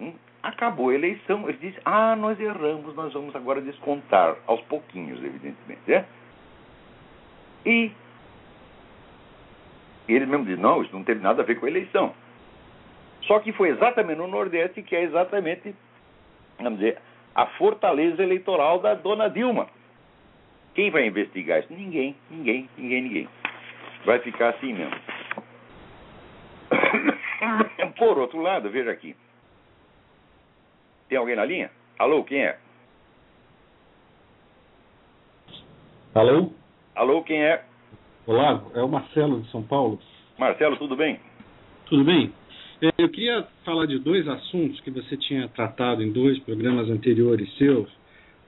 [0.00, 0.14] Hum?
[0.42, 5.82] Acabou a eleição, eles dizem, ah, nós erramos, nós vamos agora descontar, aos pouquinhos, evidentemente.
[5.86, 6.04] Né?
[7.64, 7.92] E
[10.08, 12.12] ele mesmo diz, não, isso não teve nada a ver com a eleição.
[13.22, 15.74] Só que foi exatamente no Nordeste que é exatamente,
[16.58, 16.98] vamos dizer,
[17.34, 19.68] a fortaleza eleitoral da dona Dilma.
[20.74, 21.72] Quem vai investigar isso?
[21.72, 23.28] Ninguém, ninguém, ninguém, ninguém.
[24.04, 24.96] Vai ficar assim mesmo.
[27.96, 29.14] Por outro lado, veja aqui.
[31.12, 31.70] Tem alguém na linha?
[31.98, 32.56] Alô, quem é?
[36.14, 36.50] Alô?
[36.94, 37.62] Alô, quem é?
[38.26, 40.00] Olá, é o Marcelo de São Paulo.
[40.38, 41.20] Marcelo, tudo bem?
[41.84, 42.32] Tudo bem?
[42.80, 47.54] É, eu queria falar de dois assuntos que você tinha tratado em dois programas anteriores
[47.58, 47.90] seus.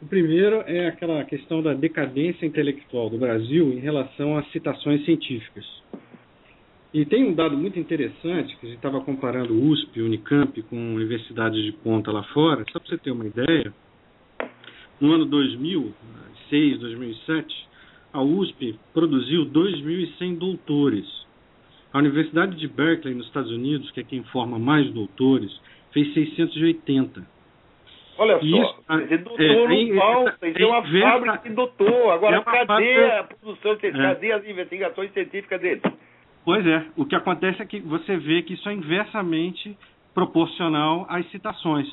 [0.01, 5.67] O primeiro é aquela questão da decadência intelectual do Brasil em relação às citações científicas.
[6.95, 11.61] E tem um dado muito interessante, que a gente estava comparando USP, Unicamp com universidades
[11.65, 13.75] de ponta lá fora, só para você ter uma ideia,
[15.01, 17.69] no ano 2006, 2007,
[18.13, 21.05] a USP produziu 2.100 doutores.
[21.93, 25.51] A Universidade de Berkeley, nos Estados Unidos, que é quem forma mais doutores,
[25.93, 27.27] fez 680.
[28.17, 32.13] Olha só, isso, você doutor é, não falta, isso é, uma fábrica que doutor.
[32.13, 33.91] Agora, é cadê a produção, é.
[33.91, 35.83] cadê as investigações científicas dele?
[36.45, 39.77] Pois é, o que acontece é que você vê que isso é inversamente
[40.15, 41.89] proporcional às citações.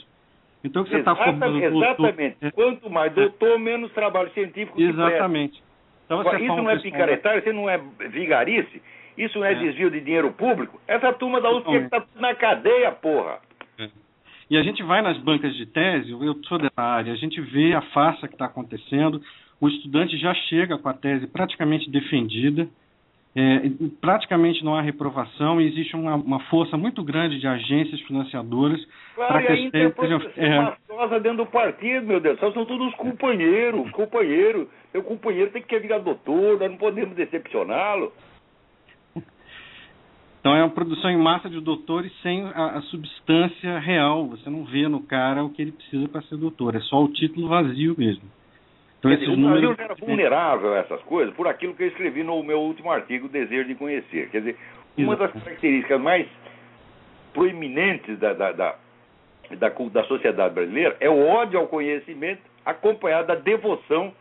[0.63, 2.37] Então, você está formando Exatamente.
[2.39, 5.61] Doutor, Quanto mais doutor, menos trabalho científico Exatamente.
[6.05, 8.81] Então, Agora, isso não é picaretário, isso não é vigarice,
[9.17, 10.79] isso não é, é, desvio de dinheiro público.
[10.87, 13.39] Essa turma da USP está na cadeia, porra.
[13.79, 13.89] É.
[14.49, 17.73] E a gente vai nas bancas de tese, eu sou dessa área, a gente vê
[17.73, 19.21] a farsa que está acontecendo,
[19.59, 22.67] o estudante já chega com a tese praticamente defendida,
[23.33, 23.61] é,
[24.01, 29.31] praticamente não há reprovação e existe uma, uma, força muito grande de agências financiadoras claro,
[29.31, 30.21] para que teses sejam.
[30.35, 31.19] É...
[31.21, 34.67] dentro do partido, meu Deus, são todos os companheiros, companheiros.
[34.93, 38.11] Meu companheiro tem que virar doutor, nós não podemos decepcioná-lo.
[40.41, 44.27] Então é uma produção em massa de doutores sem a, a, substância real.
[44.27, 46.75] Você não vê no cara o que ele precisa para ser doutor.
[46.75, 48.23] É só o título vazio mesmo.
[49.01, 52.43] Então, dizer, o Brasil era vulnerável a essas coisas por aquilo que eu escrevi no
[52.43, 54.29] meu último artigo, Desejo de Conhecer.
[54.29, 54.57] Quer dizer,
[54.95, 56.27] uma das características mais
[57.33, 58.75] proeminentes da, da, da,
[59.57, 64.13] da, da sociedade brasileira é o ódio ao conhecimento acompanhado da devoção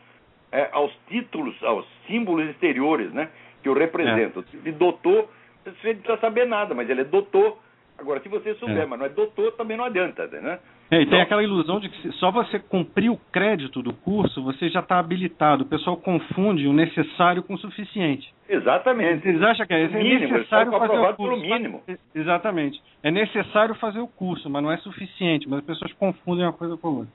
[0.51, 3.29] é, aos títulos, aos símbolos exteriores né,
[3.63, 4.43] que o representam.
[4.55, 4.57] É.
[4.57, 5.29] De doutor,
[5.63, 7.59] você não precisa saber nada, mas ele é doutor.
[7.99, 8.87] Agora, se você souber, é.
[8.87, 10.59] mas não é doutor, também não adianta, né?
[10.91, 14.69] É, e tem aquela ilusão de que só você cumprir o crédito do curso, você
[14.69, 15.63] já está habilitado.
[15.63, 18.35] O pessoal confunde o necessário com o suficiente.
[18.49, 19.23] Exatamente.
[19.23, 21.17] Vocês acham que é, é mínimo, necessário fazer o curso?
[21.17, 21.83] Pelo mínimo.
[22.13, 22.83] Exatamente.
[23.05, 25.49] É necessário fazer o curso, mas não é suficiente.
[25.49, 27.13] Mas as pessoas confundem uma coisa com a outra.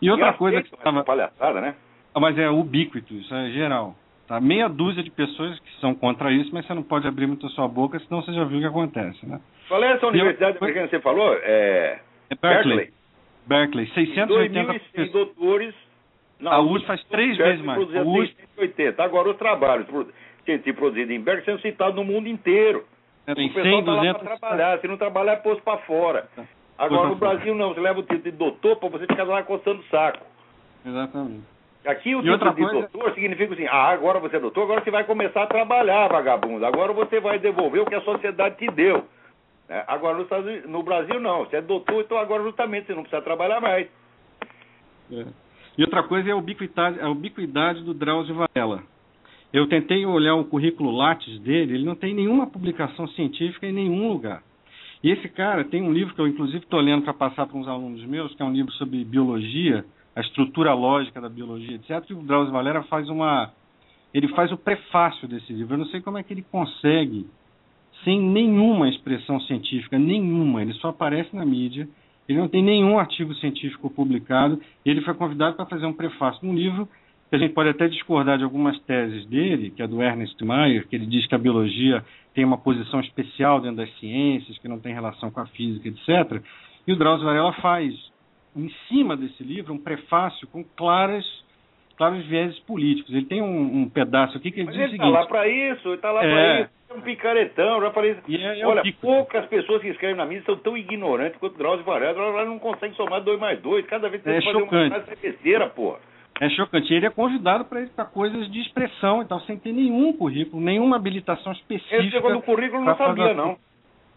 [0.00, 1.02] E outra e coisa que estava...
[1.02, 1.74] palhaçada, né?
[2.14, 3.96] Ah, mas é ubíquito, isso é geral.
[4.28, 4.40] Tá?
[4.40, 7.50] Meia dúzia de pessoas que são contra isso, mas você não pode abrir muito a
[7.50, 9.40] sua boca, senão você já viu o que acontece, né?
[9.68, 10.72] Qual é essa universidade eu...
[10.72, 11.34] que você falou?
[11.42, 12.00] É...
[12.30, 12.90] É Berkeley.
[13.46, 15.74] Berkeley, 680 2.100 doutores.
[16.40, 17.78] Não, a USP faz três vezes mais.
[17.78, 18.36] A USP...
[18.56, 19.02] 680.
[19.02, 19.86] Agora, os trabalhos
[20.44, 22.84] científicos produzidos em Berkeley são citados no mundo inteiro.
[23.26, 24.22] É, tem o pessoal 100, tá 200...
[24.22, 24.80] para trabalhar.
[24.80, 26.28] Se não trabalhar, é posto para fora.
[26.34, 26.44] Tá.
[26.78, 27.72] Agora, no Brasil, não.
[27.72, 30.24] Você leva o título de doutor para você ficar lá coçando o saco.
[30.84, 31.56] Exatamente.
[31.86, 32.88] Aqui o título de coisa...
[32.88, 36.66] doutor significa assim, ah, agora você é doutor, agora você vai começar a trabalhar, vagabundo.
[36.66, 39.04] Agora você vai devolver o que a sociedade te deu.
[39.68, 41.44] É, agora, no, no, Brasil, não.
[41.44, 43.88] Você é doutor, então agora justamente você não precisa trabalhar mais.
[45.10, 45.26] É.
[45.76, 48.82] E outra coisa é a ubiquidade, a ubiquidade do Drauzio Varela.
[49.52, 54.08] Eu tentei olhar o currículo Lattes dele, ele não tem nenhuma publicação científica em nenhum
[54.08, 54.42] lugar.
[55.02, 57.68] E esse cara tem um livro que eu, inclusive, estou lendo para passar para uns
[57.68, 62.10] alunos meus, que é um livro sobre biologia, a estrutura lógica da biologia, etc.
[62.10, 63.52] E o Drauzio Valera faz uma.
[64.14, 65.74] Ele faz o prefácio desse livro.
[65.74, 67.26] Eu não sei como é que ele consegue,
[68.04, 71.88] sem nenhuma expressão científica, nenhuma, ele só aparece na mídia,
[72.28, 76.46] ele não tem nenhum artigo científico publicado, ele foi convidado para fazer um prefácio de
[76.46, 76.88] um livro
[77.28, 80.86] que a gente pode até discordar de algumas teses dele, que é do Ernest Mayr,
[80.86, 82.04] que ele diz que a biologia
[82.34, 86.42] tem uma posição especial dentro das ciências, que não tem relação com a física, etc.
[86.86, 87.94] E o Drauzio Varela faz,
[88.54, 91.24] em cima desse livro, um prefácio com claras
[91.96, 93.12] claros vieses políticos.
[93.14, 95.20] Ele tem um, um pedaço aqui que ele Mas diz ele o está seguinte...
[95.20, 96.30] lá para isso, ele está lá É.
[96.30, 96.70] para isso.
[96.88, 98.16] É um picaretão, já falei.
[98.28, 99.00] E é- é Olha, pico.
[99.00, 102.14] poucas pessoas que escrevem na mídia são tão ignorantes quanto Drauzio Varela.
[102.14, 103.84] Varela não consegue somar dois mais dois.
[103.86, 104.94] Cada vez que É tem que fazer chocante.
[104.94, 105.98] uma frase é besteira, porra.
[106.40, 106.92] É chocante.
[106.92, 110.62] Ele é convidado para ir para coisas de expressão e tal, sem ter nenhum currículo,
[110.62, 111.96] nenhuma habilitação específica.
[111.96, 113.56] Esse negócio do currículo não sabia, não.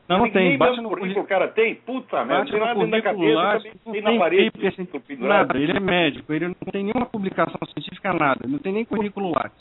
[0.10, 0.58] Não, não tem.
[0.58, 1.76] Bate no currículo o cara tem?
[1.76, 4.52] Puta merda, tem nada da cabeça, lá, também não tem na parede.
[4.60, 5.56] científico, nada.
[5.56, 8.48] Ele é médico, ele não tem nenhuma publicação científica, nada.
[8.48, 9.52] Não tem nem currículo lá.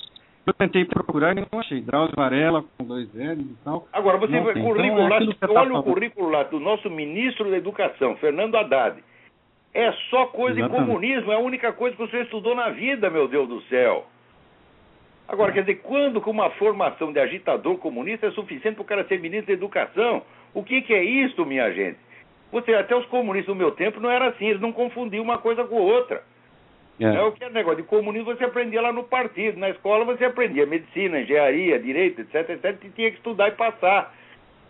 [0.47, 1.83] Eu tentei procurar e não achei.
[1.83, 3.87] Drauzio Varela com dois L's e tal.
[3.93, 4.43] Agora, você tem.
[4.43, 8.57] currículo Então, é você tá olha o currículo lá do nosso ministro da Educação, Fernando
[8.57, 9.05] Haddad.
[9.75, 10.87] É só coisa de Exatamente.
[10.87, 14.07] comunismo, é a única coisa que senhor estudou na vida, meu Deus do céu.
[15.29, 19.05] Agora, quer dizer, quando com uma formação de agitador comunista é suficiente para o cara
[19.05, 20.23] ser ministro da Educação?
[20.55, 21.99] O que, que é isso, minha gente?
[22.51, 25.65] Você, até os comunistas do meu tempo não era assim, eles não confundiam uma coisa
[25.65, 26.23] com outra.
[27.01, 27.23] É.
[27.23, 29.59] o que é negócio de comunismo você aprendia lá no partido.
[29.59, 34.13] Na escola você aprendia medicina, engenharia, direito, etc, etc, e tinha que estudar e passar.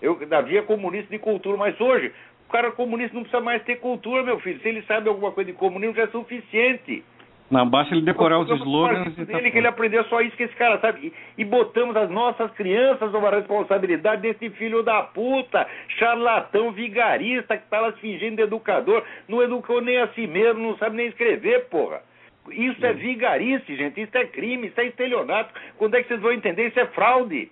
[0.02, 2.12] Eu havia comunista de cultura, mas hoje
[2.46, 4.60] o cara comunista não precisa mais ter cultura, meu filho.
[4.60, 7.02] Se ele sabe alguma coisa de comunismo já é suficiente.
[7.50, 10.42] Não, basta ele decorar os slogans e tá dele que ele aprendeu só isso que
[10.42, 11.06] esse cara sabe.
[11.36, 15.66] E, e botamos as nossas crianças numa responsabilidade desse filho da puta,
[15.98, 20.60] charlatão, vigarista, que tá lá se fingindo de educador, não educou nem a si mesmo,
[20.60, 22.02] não sabe nem escrever, porra.
[22.50, 25.52] Isso é vigarice, gente, isso é crime, isso é estelionato.
[25.78, 26.68] Quando é que vocês vão entender?
[26.68, 27.50] Isso é fraude.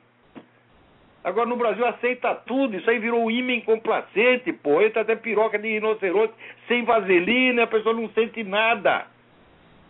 [1.24, 4.80] Agora no Brasil aceita tudo, isso aí virou um ímã complacente, pô.
[4.80, 6.34] Entra até piroca de rinoceronte
[6.68, 9.15] sem vaselina, a pessoa não sente nada.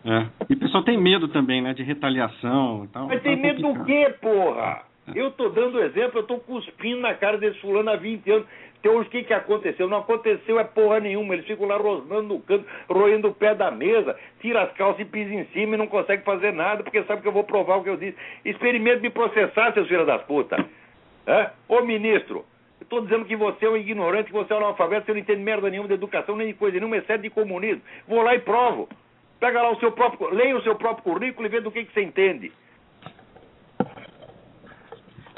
[0.07, 0.25] É.
[0.49, 1.73] E o pessoal tem medo também, né?
[1.73, 3.07] De retaliação e tal.
[3.07, 4.83] Mas tem Então, medo do quê, porra?
[5.13, 8.47] Eu tô dando exemplo, eu tô cuspindo na cara desse fulano há 20 anos.
[8.79, 9.87] Então o que que aconteceu?
[9.87, 11.33] Não aconteceu é porra nenhuma.
[11.33, 15.05] Eles ficam lá rosnando no canto, roendo o pé da mesa, tira as calças e
[15.05, 17.83] pisa em cima e não consegue fazer nada, porque sabe que eu vou provar o
[17.83, 18.17] que eu disse.
[18.45, 20.63] Experimente me processar, seus filhos das putas.
[21.25, 21.49] É?
[21.67, 22.45] Ô ministro,
[22.79, 25.19] eu tô dizendo que você é um ignorante, que você é um analfabeto, você não
[25.19, 27.81] entende merda nenhuma de educação, nem de coisa nenhuma, exceto de comunismo.
[28.07, 28.87] Vou lá e provo.
[29.39, 31.93] Pega lá o seu próprio, leia o seu próprio currículo e vê do que, que
[31.93, 32.51] você entende.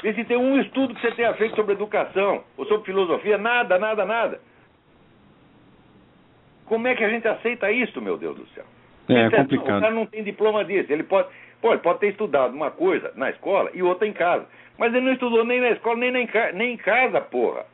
[0.02, 3.36] Vê se tem um estudo que você tenha feito sobre educação ou sobre filosofia.
[3.36, 4.40] Nada, nada, nada.
[6.64, 8.64] Como é que a gente aceita isso, meu Deus do céu?
[9.08, 9.80] É, O complicado.
[9.80, 10.90] cara não tem diploma disso.
[10.90, 11.28] Ele pode,
[11.60, 14.46] pô, ele pode ter estudado uma coisa na escola e outra em casa.
[14.78, 17.66] Mas ele não estudou nem na escola, nem, na nem em casa, porra.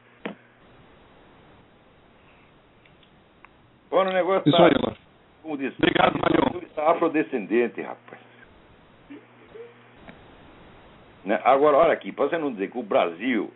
[3.91, 4.97] Olha, o negócio Isso tá, aí.
[5.47, 6.19] Como diz, Obrigado,
[6.65, 8.21] está afrodescendente, rapaz.
[11.25, 11.41] Né?
[11.45, 13.53] Agora, olha aqui, para você não dizer que o Brasil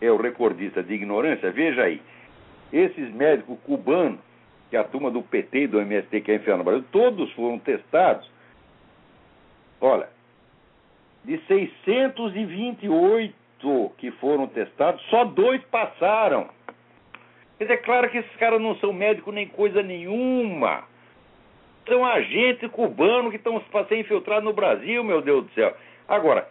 [0.00, 2.02] é o recordista de ignorância, veja aí.
[2.72, 4.18] Esses médicos cubanos,
[4.68, 8.28] que a turma do PT e do MST quer enfiar no Brasil, todos foram testados.
[9.80, 10.08] Olha,
[11.24, 13.32] de 628
[13.96, 16.48] que foram testados, só dois passaram.
[17.60, 20.90] Dizer, é claro que esses caras não são médicos nem coisa nenhuma.
[21.86, 25.76] São agentes cubanos que estão para ser infiltrados no Brasil, meu Deus do céu.
[26.08, 26.48] Agora,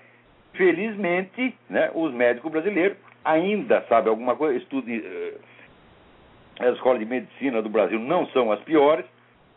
[0.53, 5.33] felizmente, né, os médicos brasileiros ainda sabem alguma coisa, estude, eh,
[6.59, 9.05] as escolas de medicina do Brasil não são as piores,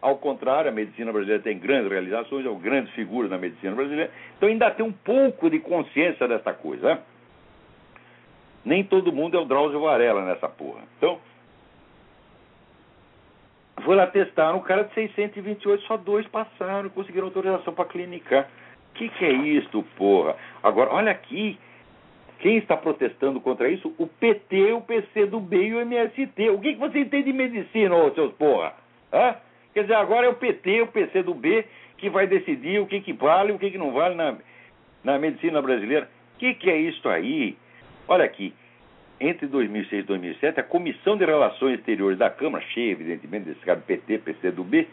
[0.05, 4.11] ao contrário, a medicina brasileira tem grandes realizações, é uma grande figura na medicina brasileira,
[4.37, 6.95] então ainda tem um pouco de consciência dessa coisa.
[6.95, 6.99] Né?
[8.67, 10.83] Nem todo mundo é o Drauzio Varela nessa porra.
[10.99, 11.19] Então,
[13.85, 18.49] foi lá testar, um cara de 628, só dois passaram, conseguiram autorização para clinicar.
[18.91, 20.37] O que, que é isto, porra?
[20.63, 21.59] Agora, olha aqui,
[22.39, 23.95] quem está protestando contra isso?
[23.99, 26.51] O PT, o PCdoB e o MST.
[26.51, 28.75] O que, que você entende de medicina, ô seus porra?
[29.13, 29.37] Hã?
[29.73, 31.65] Quer dizer, agora é o PT, o PCdoB
[31.99, 34.37] que vai decidir o que, que vale e o que, que não vale na,
[35.03, 36.09] na medicina brasileira.
[36.35, 37.57] O que, que é isso aí?
[38.07, 38.55] Olha aqui,
[39.21, 43.79] entre 2006 e 2007, a Comissão de Relações Exteriores da Câmara, cheia, evidentemente, desse cara
[43.79, 44.89] do PT, PCdoB,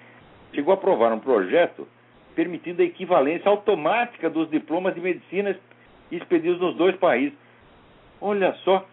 [0.54, 1.88] chegou a aprovar um projeto
[2.36, 5.58] permitindo a equivalência automática dos diplomas de medicina
[6.12, 7.38] expedidos nos dois países.
[8.20, 8.86] Olha só,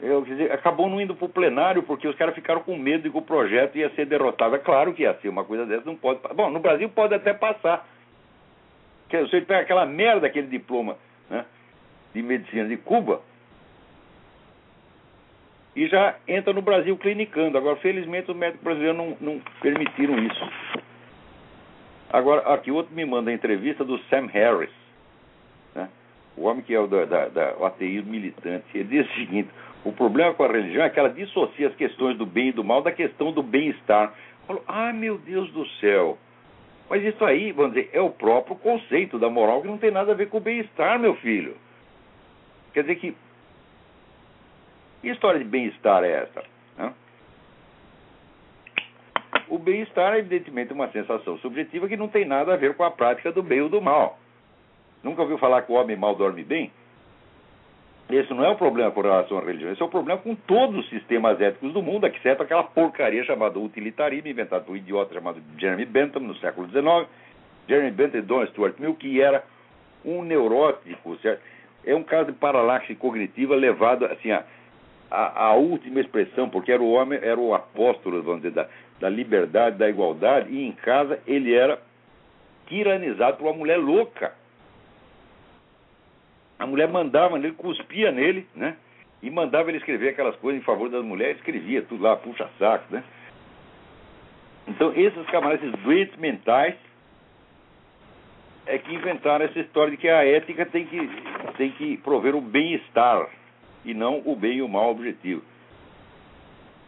[0.00, 3.04] Eu, quer dizer, acabou não indo para o plenário porque os caras ficaram com medo
[3.04, 4.54] de que o projeto ia ser derrotado.
[4.54, 6.20] É claro que ia ser uma coisa dessa, não pode.
[6.34, 7.84] Bom, no Brasil pode até passar.
[9.10, 10.96] Dizer, você pega aquela merda, aquele diploma
[11.28, 11.44] né,
[12.14, 13.22] de medicina de Cuba,
[15.78, 17.56] e já entra no Brasil clinicando.
[17.56, 20.50] Agora, felizmente, os médicos brasileiros não, não permitiram isso.
[22.10, 24.72] Agora, aqui outro me manda a entrevista do Sam Harris,
[25.76, 25.88] né?
[26.36, 28.64] o homem que é o da, da, da, o ateísmo militante.
[28.74, 29.50] Ele diz o seguinte:
[29.84, 32.64] o problema com a religião é que ela dissocia as questões do bem e do
[32.64, 34.12] mal da questão do bem-estar.
[34.48, 36.18] Falou, ai meu Deus do céu.
[36.90, 40.10] Mas isso aí, vamos dizer, é o próprio conceito da moral que não tem nada
[40.10, 41.54] a ver com o bem-estar, meu filho.
[42.72, 43.14] Quer dizer que
[45.00, 46.44] que história de bem-estar é essa?
[46.76, 46.92] Né?
[49.48, 52.90] O bem-estar é, evidentemente, uma sensação subjetiva que não tem nada a ver com a
[52.90, 54.18] prática do bem ou do mal.
[55.02, 56.70] Nunca ouviu falar que o homem mal dorme bem?
[58.10, 60.78] Esse não é o problema com relação à religião, esse é o problema com todos
[60.78, 65.42] os sistemas éticos do mundo, exceto aquela porcaria chamada utilitarismo, inventado por um idiota chamado
[65.58, 67.06] Jeremy Bentham no século XIX.
[67.68, 69.44] Jeremy Bentham e Don Stuart Mill, que era
[70.02, 71.42] um neurótico, certo?
[71.84, 74.42] É um caso de paralaxe cognitiva levado assim a
[75.10, 78.68] a, a, última expressão, porque era o homem, era o apóstolo, vamos dizer, da,
[79.00, 81.80] da liberdade, da igualdade, e em casa ele era
[82.66, 84.34] tiranizado por uma mulher louca.
[86.58, 88.76] A mulher mandava ele cuspia nele, né?
[89.22, 92.84] E mandava ele escrever aquelas coisas em favor das mulheres, escrevia tudo lá, puxa saco,
[92.92, 93.02] né?
[94.66, 96.74] Então, esses camaradas, esses doentes mentais,
[98.66, 101.10] é que inventaram essa história de que a ética tem que,
[101.56, 103.28] tem que prover o bem-estar
[103.84, 105.42] e não o bem e o mal objetivo.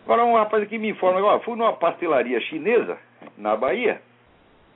[0.05, 2.99] Agora, um rapaz aqui me informa: ó, fui numa pastelaria chinesa,
[3.37, 4.01] na Bahia,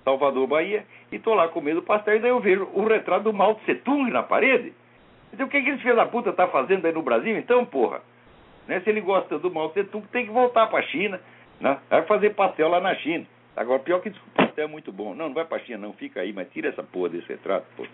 [0.05, 3.55] Salvador, Bahia, e estou lá comendo pastel, e daí eu vejo o retrato do Mao
[3.57, 4.73] Tse Tung na parede.
[5.33, 7.65] Então, o que, é que esse filho da puta está fazendo aí no Brasil, então,
[7.65, 8.01] porra?
[8.69, 8.81] Né?
[8.81, 11.21] Se ele gosta do Mao Tse Tung, tem que voltar para a China,
[11.61, 11.79] né?
[11.91, 13.27] vai fazer pastel lá na China.
[13.57, 15.15] Agora, pior que o pastel é muito bom.
[15.15, 17.67] Não, não vai para a China, não, fica aí, mas tira essa porra desse retrato,
[17.77, 17.89] porra.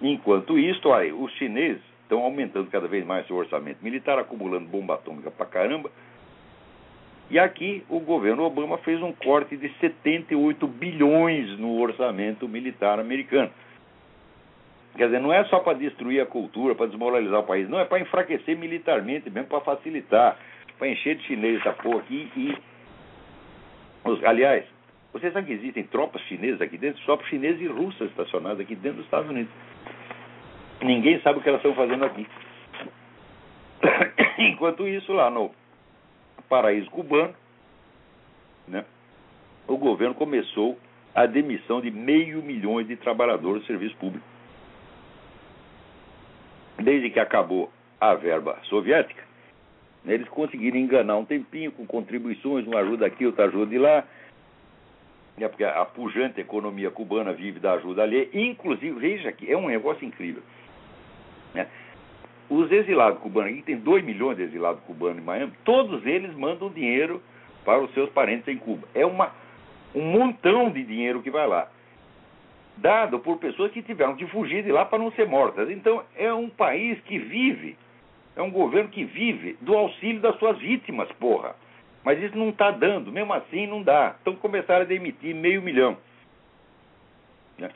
[0.00, 4.94] Enquanto isso, olha, os chineses estão aumentando cada vez mais seu orçamento militar, acumulando bomba
[4.94, 5.90] atômica pra caramba.
[7.30, 13.50] E aqui o governo Obama fez um corte de 78 bilhões no orçamento militar americano.
[14.96, 17.84] Quer dizer, não é só para destruir a cultura, para desmoralizar o país, não, é
[17.84, 20.38] para enfraquecer militarmente, mesmo para facilitar,
[20.78, 22.56] para encher de chinês essa porra aqui e.
[24.24, 24.64] Aliás,
[25.12, 28.96] vocês sabem que existem tropas chinesas aqui dentro, tropas chinesas e russas estacionadas aqui dentro
[28.96, 29.52] dos Estados Unidos.
[30.80, 32.26] Ninguém sabe o que elas estão fazendo aqui.
[34.38, 35.50] Enquanto isso, lá no
[36.48, 37.34] paraíso cubano,
[38.66, 38.84] né,
[39.66, 40.78] o governo começou
[41.14, 44.24] a demissão de meio milhão de trabalhadores do serviço público.
[46.78, 49.22] Desde que acabou a verba soviética,
[50.04, 54.04] né, eles conseguiram enganar um tempinho com contribuições, uma ajuda aqui, outra ajuda de lá,
[55.36, 58.30] né, porque a pujante economia cubana vive da ajuda ali.
[58.32, 60.42] Inclusive, veja que é um negócio incrível.
[61.54, 61.66] Né?
[62.48, 66.70] Os exilados cubanos, aqui tem 2 milhões de exilados cubanos em Miami, todos eles mandam
[66.70, 67.22] dinheiro
[67.64, 68.86] para os seus parentes em Cuba.
[68.94, 69.30] É uma,
[69.94, 71.68] um montão de dinheiro que vai lá.
[72.76, 75.68] Dado por pessoas que tiveram que fugir de lá para não ser mortas.
[75.68, 77.76] Então, é um país que vive,
[78.36, 81.54] é um governo que vive do auxílio das suas vítimas, porra.
[82.04, 84.16] Mas isso não está dando, mesmo assim não dá.
[84.22, 85.96] Então começaram a demitir meio milhão.
[87.58, 87.68] Né?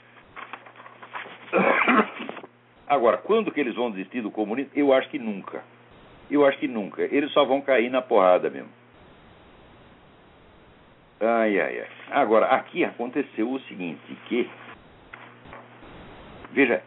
[2.92, 4.70] Agora, quando que eles vão desistir do comunismo?
[4.76, 5.64] Eu acho que nunca.
[6.30, 7.02] Eu acho que nunca.
[7.02, 8.68] Eles só vão cair na porrada mesmo.
[11.18, 11.88] Ai, ai, ai.
[12.10, 14.46] Agora, aqui aconteceu o seguinte, que...
[16.50, 16.82] Veja...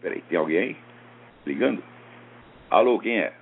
[0.00, 0.76] Peraí, tem alguém aí?
[1.44, 1.82] Ligando?
[2.70, 3.32] Alô, quem é?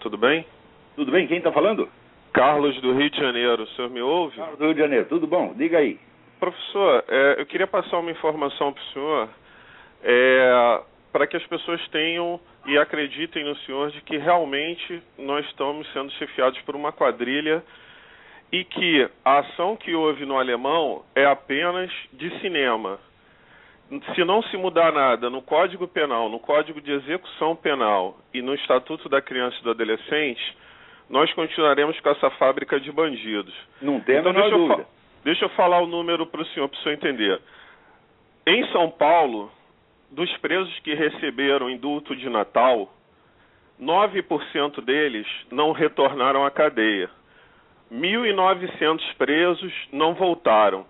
[0.00, 0.44] Tudo bem?
[0.96, 1.88] Tudo bem, quem está falando?
[2.32, 4.34] Carlos do Rio de Janeiro, o senhor me ouve?
[4.34, 5.54] Carlos do Rio de Janeiro, tudo bom?
[5.54, 6.00] Diga aí.
[6.42, 9.28] Professor, é, eu queria passar uma informação para o senhor,
[10.02, 10.80] é,
[11.12, 16.10] para que as pessoas tenham e acreditem no senhor de que realmente nós estamos sendo
[16.14, 17.62] chefiados por uma quadrilha
[18.50, 22.98] e que a ação que houve no alemão é apenas de cinema.
[24.16, 28.52] Se não se mudar nada no Código Penal, no Código de Execução Penal e no
[28.52, 30.56] Estatuto da Criança e do Adolescente,
[31.08, 33.54] nós continuaremos com essa fábrica de bandidos.
[33.80, 35.01] Não tem então, a menor dúvida.
[35.24, 37.40] Deixa eu falar o número para o senhor, para o senhor entender.
[38.44, 39.52] Em São Paulo,
[40.10, 42.92] dos presos que receberam indulto de Natal,
[43.80, 47.08] 9% deles não retornaram à cadeia.
[47.92, 50.84] 1.900 presos não voltaram.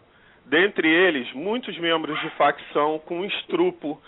[0.46, 4.00] Dentre eles, muitos membros de facção com estrupo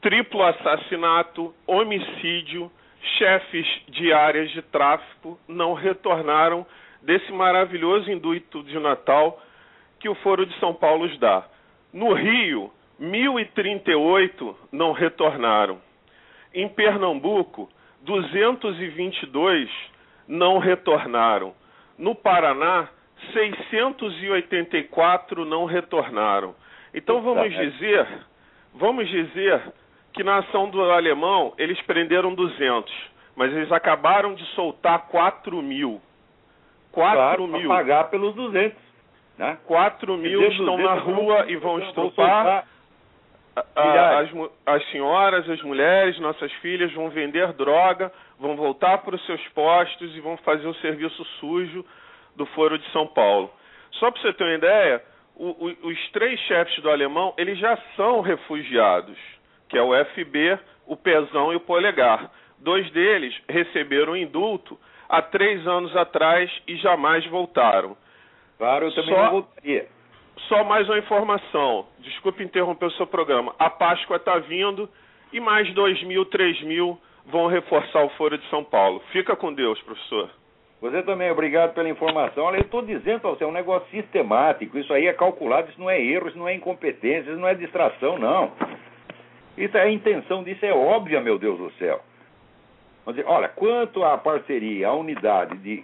[0.00, 2.70] triplo assassinato, homicídio,
[3.18, 6.64] chefes de áreas de tráfico não retornaram
[7.02, 9.40] desse maravilhoso intuito de Natal
[10.00, 11.44] que o Foro de São Paulo dá.
[11.92, 15.80] No Rio, 1038 não retornaram.
[16.54, 17.68] Em Pernambuco,
[18.02, 19.70] 222
[20.28, 21.54] não retornaram.
[21.98, 22.88] No Paraná,
[23.32, 26.54] 684 não retornaram.
[26.94, 28.06] Então vamos dizer,
[28.74, 29.60] vamos dizer
[30.12, 32.94] que na ação do alemão eles prenderam 200,
[33.34, 36.00] mas eles acabaram de soltar 4 mil.
[36.92, 37.68] 4 claro, mil.
[37.68, 38.85] pagar pelos 200.
[39.38, 39.58] Né?
[39.66, 42.66] 4 mil estão na rua e vão estupar.
[43.74, 44.30] as,
[44.66, 50.14] as senhoras, as mulheres, nossas filhas vão vender droga, vão voltar para os seus postos
[50.16, 51.84] e vão fazer o serviço sujo
[52.34, 53.50] do Foro de São Paulo.
[53.92, 55.02] Só para você ter uma ideia,
[55.34, 59.16] o, o, os três chefes do alemão, eles já são refugiados,
[59.68, 62.30] que é o FB, o Pezão e o Polegar.
[62.58, 64.78] Dois deles receberam indulto
[65.08, 67.96] há três anos atrás e jamais voltaram.
[68.58, 69.22] Claro, eu também Só...
[69.22, 69.86] não voltaria.
[70.48, 71.86] Só mais uma informação.
[71.98, 73.54] Desculpe interromper o seu programa.
[73.58, 74.88] A Páscoa está vindo
[75.32, 79.02] e mais dois mil, três mil vão reforçar o Foro de São Paulo.
[79.10, 80.30] Fica com Deus, professor.
[80.80, 82.44] Você também, obrigado pela informação.
[82.44, 84.78] Olha, eu estou dizendo para você, é um negócio sistemático.
[84.78, 87.54] Isso aí é calculado, isso não é erro, isso não é incompetência, isso não é
[87.54, 88.52] distração, não.
[89.56, 92.00] Isso é a intenção disso é óbvia, meu Deus do céu.
[93.06, 95.82] Dizer, olha, quanto à parceria, à unidade de,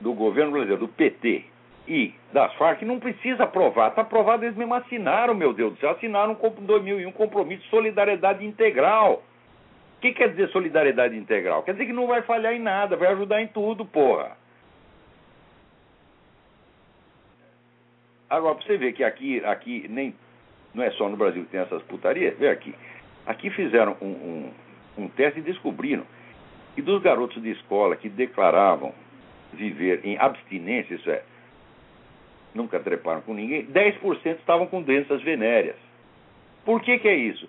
[0.00, 1.44] do governo brasileiro, do PT
[1.86, 3.90] e das Farc, não precisa aprovar.
[3.90, 5.90] Está aprovado, eles mesmo assinaram, meu Deus do céu.
[5.90, 9.22] Assinaram em 2001 um compromisso de solidariedade integral.
[9.96, 11.62] O que quer dizer solidariedade integral?
[11.62, 14.36] Quer dizer que não vai falhar em nada, vai ajudar em tudo, porra.
[18.30, 20.14] Agora, pra você ver que aqui, aqui nem,
[20.72, 22.74] não é só no Brasil que tem essas putarias, vê aqui.
[23.26, 24.50] Aqui fizeram um, um,
[24.98, 26.04] um teste e descobriram
[26.74, 28.94] que dos garotos de escola que declaravam
[29.52, 31.22] viver em abstinência, isso é,
[32.54, 35.76] nunca treparam com ninguém, 10% estavam com doenças venéreas.
[36.64, 37.48] Por que, que é isso?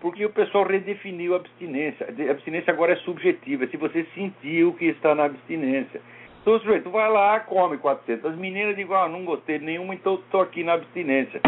[0.00, 2.06] Porque o pessoal redefiniu a abstinência.
[2.06, 6.00] A abstinência agora é subjetiva, se você sentiu que está na abstinência.
[6.40, 9.94] Então o sujeito vai lá, come 400 meninas e diz, ah, não gostei de nenhuma,
[9.94, 11.40] então estou aqui na abstinência.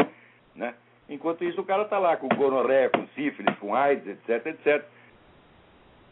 [0.57, 0.75] Né?
[1.09, 4.85] Enquanto isso o cara está lá com gonorreia, com sífilis, com AIDS, etc, etc.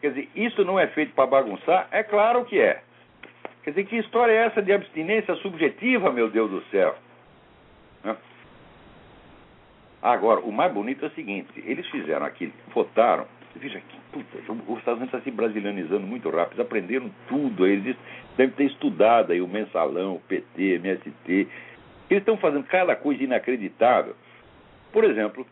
[0.00, 1.88] Quer dizer, isso não é feito para bagunçar?
[1.90, 2.82] É claro que é.
[3.66, 6.94] Quer dizer, que história é essa de abstinência subjetiva, meu Deus do céu?
[8.04, 8.16] Né?
[10.00, 13.26] Agora, o mais bonito é o seguinte: eles fizeram aquilo, votaram.
[13.56, 14.38] Veja que, puta,
[14.68, 17.96] os Estados Unidos está se brasilianizando muito rápido, aprenderam tudo, eles
[18.36, 21.12] devem ter estudado aí o mensalão, o PT, MST.
[21.28, 21.48] Eles
[22.08, 24.14] estão fazendo cada coisa inacreditável.
[24.92, 25.44] Por exemplo,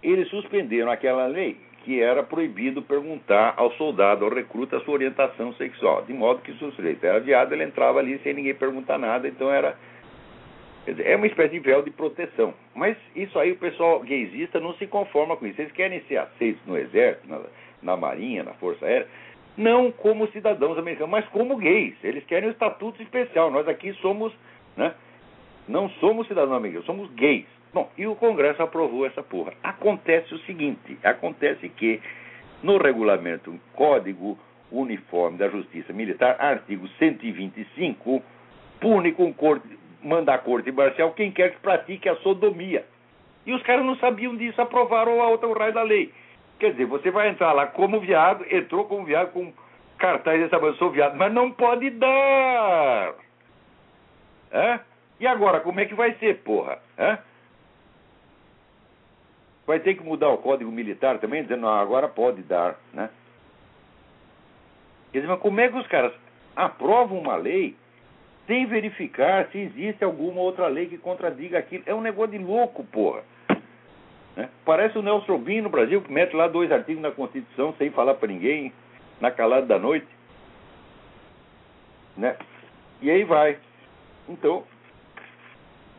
[0.00, 5.52] eles suspenderam aquela lei que era proibido perguntar ao soldado, ao recruta, a sua orientação
[5.54, 6.02] sexual.
[6.02, 9.50] De modo que o sujeito era viado, ele entrava ali sem ninguém perguntar nada, então
[9.50, 9.76] era.
[10.86, 12.52] É uma espécie de véu de proteção.
[12.74, 15.60] Mas isso aí o pessoal gaysista não se conforma com isso.
[15.60, 17.40] Eles querem ser aceitos no exército, na,
[17.82, 19.08] na marinha, na força aérea,
[19.56, 21.94] não como cidadãos americanos, mas como gays.
[22.02, 23.50] Eles querem um estatuto especial.
[23.50, 24.32] Nós aqui somos,
[24.76, 24.94] né?
[25.66, 27.46] Não somos cidadãos americanos, somos gays.
[27.72, 29.52] Bom, e o Congresso aprovou essa porra.
[29.62, 32.00] Acontece o seguinte: acontece que
[32.62, 34.38] no regulamento Código
[34.70, 38.22] Uniforme da Justiça Militar, artigo 125,
[38.80, 39.66] pune com corte,
[40.02, 42.84] manda a corte marcial quem quer que pratique a sodomia.
[43.46, 46.12] E os caras não sabiam disso, aprovaram a outra raio da lei.
[46.58, 49.52] Quer dizer, você vai entrar lá como viado, entrou como viado com
[49.98, 53.14] cartaz dessa sou viado, mas não pode dar.
[54.50, 54.80] É?
[55.20, 56.78] E agora, como é que vai ser, porra?
[56.96, 57.18] É?
[59.66, 63.08] Vai ter que mudar o código militar também, dizendo, não, agora pode dar, né?
[65.12, 66.12] Quer dizer, mas como é que os caras
[66.56, 67.76] aprovam uma lei
[68.46, 71.84] sem verificar se existe alguma outra lei que contradiga aquilo?
[71.86, 73.22] É um negócio de louco, porra.
[74.36, 74.50] Né?
[74.64, 78.14] Parece o Nelson Rubin no Brasil, que mete lá dois artigos na Constituição sem falar
[78.14, 78.72] para ninguém,
[79.20, 80.08] na calada da noite.
[82.16, 82.36] Né?
[83.00, 83.56] E aí vai.
[84.28, 84.64] Então,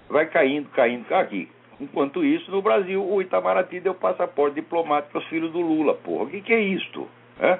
[0.09, 1.49] vai caindo, caindo aqui.
[1.79, 6.23] Enquanto isso, no Brasil, o Itamaraty deu passaporte diplomático aos filhos do Lula, porra.
[6.23, 7.07] O que, que é isto?
[7.39, 7.59] É?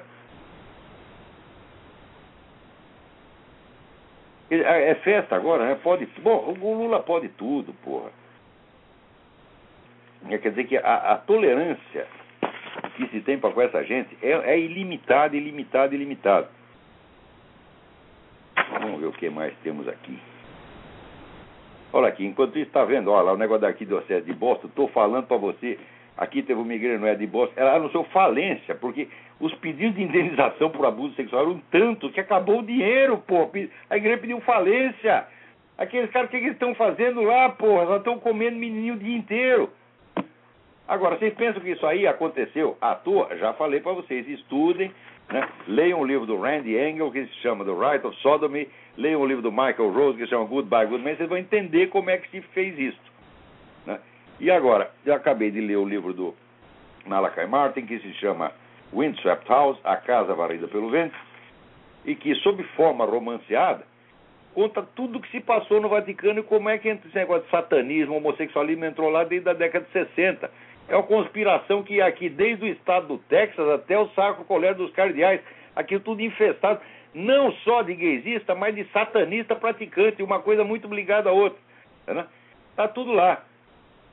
[4.48, 5.74] É festa agora, né?
[5.82, 6.06] Pode.
[6.22, 8.10] Bom, o Lula pode tudo, porra.
[10.28, 12.06] Quer dizer que a, a tolerância
[12.96, 16.48] que se tem para com essa gente é, é ilimitada, ilimitada, ilimitada.
[18.80, 20.18] Vamos ver o que mais temos aqui.
[21.92, 24.88] Olha aqui, enquanto isso está vendo, olha o negócio daqui do acesso de Boston, estou
[24.88, 25.78] falando para você
[26.16, 29.08] aqui teve uma igreja no Ed Boss, ela anunciou falência, porque
[29.38, 33.50] os pedidos de indenização por abuso sexual eram tantos que acabou o dinheiro, pô.
[33.90, 35.26] A igreja pediu falência.
[35.76, 37.84] Aqueles caras, o que, que eles estão fazendo lá, porra?
[37.84, 39.70] Eles estão comendo menininho o dia inteiro.
[40.88, 43.36] Agora, vocês pensam que isso aí aconteceu à toa?
[43.36, 44.90] Já falei para vocês, estudem,
[45.30, 45.48] né?
[45.66, 49.26] leiam o livro do Randy Engel, que se chama The Right of Sodomy, leiam o
[49.26, 52.18] livro do Michael Rose, que se chama Goodbye Good Man, vocês vão entender como é
[52.18, 53.00] que se fez isso.
[53.86, 53.98] Né?
[54.40, 56.34] E agora, eu acabei de ler o livro do
[57.06, 58.52] Malachi Martin, que se chama
[58.92, 61.16] Windswept House, A Casa Varrida pelo Vento,
[62.04, 63.84] e que, sob forma romanceada,
[64.54, 67.50] conta tudo o que se passou no Vaticano e como é que esse negócio de
[67.50, 70.50] satanismo, homossexualismo entrou lá desde a década de 60.
[70.88, 74.92] É uma conspiração que aqui, desde o estado do Texas até o Sacro Colégio dos
[74.92, 75.40] Cardeais,
[75.74, 76.80] aqui tudo infestado,
[77.12, 81.58] não só de gaysista, mas de satanista praticante, uma coisa muito ligada à outra.
[82.06, 82.24] Né?
[82.76, 83.42] Tá tudo lá.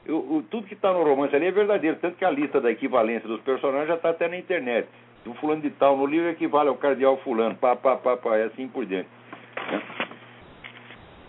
[0.07, 3.28] O, tudo que está no romance ali é verdadeiro, tanto que a lista da equivalência
[3.28, 4.88] dos personagens já está até na internet.
[5.26, 8.43] O fulano de tal no livro equivale ao cardeal fulano, pá, pá, pá, pá, e
[8.43, 9.07] assim por diante.
[9.71, 9.82] Né?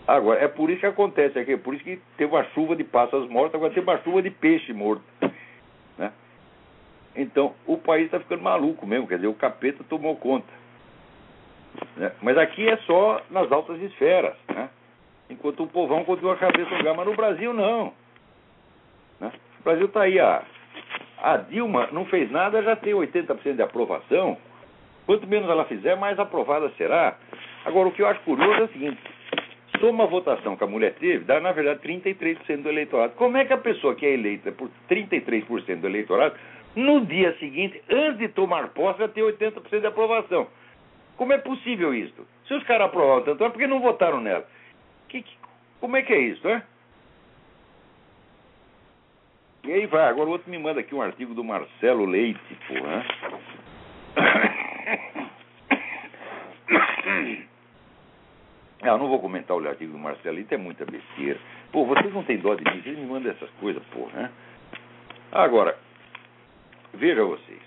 [0.06, 2.84] Agora, é por isso que acontece aqui, é por isso que teve uma chuva de
[2.84, 5.02] passas mortas, agora tem uma chuva de peixe morto.
[7.16, 10.52] Então, o país está ficando maluco mesmo, quer dizer, o capeta tomou conta.
[11.96, 12.12] Né?
[12.22, 14.68] Mas aqui é só nas altas esferas, né?
[15.30, 17.92] enquanto o povão continua a cabeça no lugar, mas no Brasil não.
[19.20, 19.32] Né?
[19.60, 20.42] O Brasil está aí, a,
[21.22, 24.36] a Dilma não fez nada, já tem 80% de aprovação.
[25.06, 27.16] Quanto menos ela fizer, mais aprovada será.
[27.64, 28.98] Agora, o que eu acho curioso é o seguinte:
[29.78, 33.14] soma a votação que a mulher teve, dá na verdade 33% do eleitorado.
[33.14, 36.34] Como é que a pessoa que é eleita por 33% do eleitorado,
[36.76, 40.48] no dia seguinte, antes de tomar posse, vai ter 80% de aprovação?
[41.16, 42.26] Como é possível isso?
[42.46, 44.46] Se os caras aprovaram tanto, é porque não votaram nela.
[45.08, 45.36] Que, que,
[45.80, 46.62] como é que é isso, né?
[49.64, 53.04] E aí vai, agora o outro me manda aqui um artigo do Marcelo Leite, porra.
[58.82, 61.40] Ah, eu não vou comentar o artigo do Marcelo Leite, é muita besteira.
[61.72, 64.30] Pô, vocês não têm dó de mim, vocês me mandam essas coisas, porra?
[65.32, 65.74] Agora,
[66.96, 67.60] veja vocês.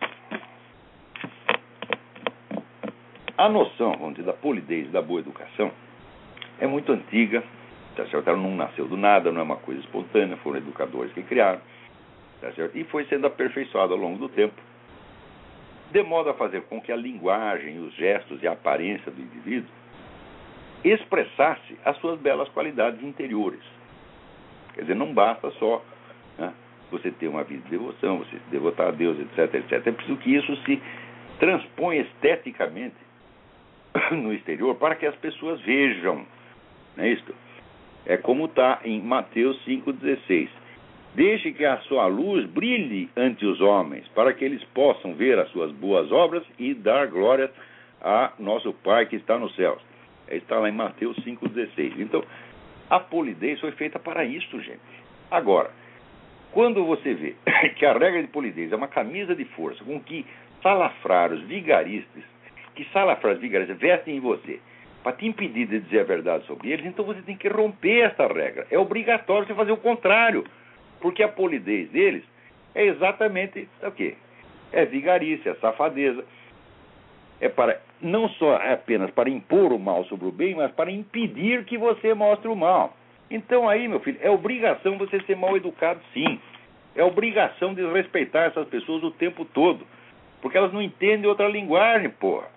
[3.38, 5.72] A noção, vamos dizer, da polidez, da boa educação,
[6.60, 7.44] é muito antiga,
[7.96, 8.28] tá certo?
[8.28, 11.62] Ela não nasceu do nada, não é uma coisa espontânea, foram educadores que criaram.
[12.42, 12.78] Tá certo?
[12.78, 14.60] E foi sendo aperfeiçoado ao longo do tempo,
[15.92, 19.70] de modo a fazer com que a linguagem, os gestos e a aparência do indivíduo
[20.84, 23.64] expressasse as suas belas qualidades interiores.
[24.74, 25.84] Quer dizer, não basta só
[26.38, 26.54] né,
[26.92, 29.88] você ter uma vida de devoção, você se devotar a Deus, etc, etc.
[29.88, 30.82] É preciso que isso se
[31.40, 32.96] transponha esteticamente
[34.12, 36.26] no exterior para que as pessoas vejam.
[36.96, 37.34] Não é isto?
[38.06, 40.50] É como está em Mateus 5,16.
[41.16, 45.50] Deixe que a sua luz brilhe ante os homens, para que eles possam ver as
[45.50, 47.52] suas boas obras e dar glória
[48.02, 49.82] a nosso Pai que está nos céus.
[50.30, 52.00] Está lá em Mateus 5,16.
[52.00, 52.24] Então,
[52.90, 54.80] a polidez foi feita para isso, gente.
[55.32, 55.72] Agora,
[56.52, 57.36] quando você vê
[57.76, 60.26] que a regra de polidez é uma camisa de força com que
[60.62, 62.24] salafrários, vigaristas,
[62.76, 64.60] que salafrários vigaristas vestem em você
[65.04, 68.28] para te impedir de dizer a verdade sobre eles, então você tem que romper essa
[68.28, 68.68] regra.
[68.70, 70.44] É obrigatório você fazer o contrário.
[71.00, 72.24] Porque a polidez deles
[72.76, 74.16] é exatamente o quê?
[74.72, 76.26] É vigarice, é safadeza.
[77.40, 81.64] É para não só apenas para impor o mal sobre o bem, mas para impedir
[81.66, 82.96] que você mostre o mal.
[83.30, 86.40] Então aí, meu filho, é obrigação você ser mal educado, sim.
[86.96, 89.86] É obrigação de respeitar essas pessoas o tempo todo.
[90.42, 92.48] Porque elas não entendem outra linguagem, porra.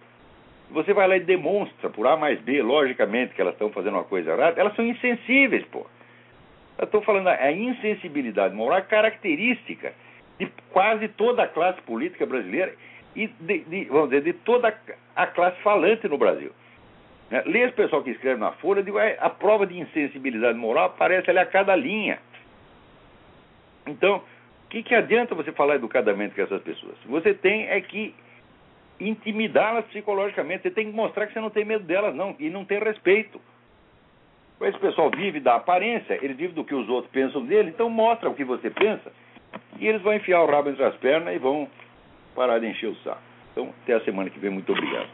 [0.71, 4.05] Você vai lá e demonstra, por A mais B, logicamente, que elas estão fazendo uma
[4.05, 5.91] coisa errada, elas são insensíveis, porra.
[6.79, 9.93] Eu estou falando a insensibilidade moral característica
[10.39, 12.75] de quase toda a classe política brasileira
[13.15, 14.75] e de, de, vamos dizer, de toda
[15.15, 16.53] a classe falante no Brasil.
[17.31, 17.43] Né?
[17.47, 21.31] Lê esse pessoal que escreve na Folha, digo, é, a prova de insensibilidade moral aparece
[21.31, 22.19] ali a cada linha.
[23.87, 24.17] Então,
[24.65, 26.97] o que, que adianta você falar educadamente com essas pessoas?
[27.07, 28.15] Você tem é que
[28.99, 32.65] intimidá-las psicologicamente, você tem que mostrar que você não tem medo delas, não, e não
[32.65, 33.41] tem respeito.
[34.61, 38.29] Esse pessoal vive da aparência, ele vive do que os outros pensam dele, então mostra
[38.29, 39.11] o que você pensa
[39.79, 41.67] e eles vão enfiar o rabo entre as pernas e vão
[42.35, 43.23] parar de encher o saco.
[43.53, 44.51] Então, até a semana que vem.
[44.51, 45.09] Muito obrigado.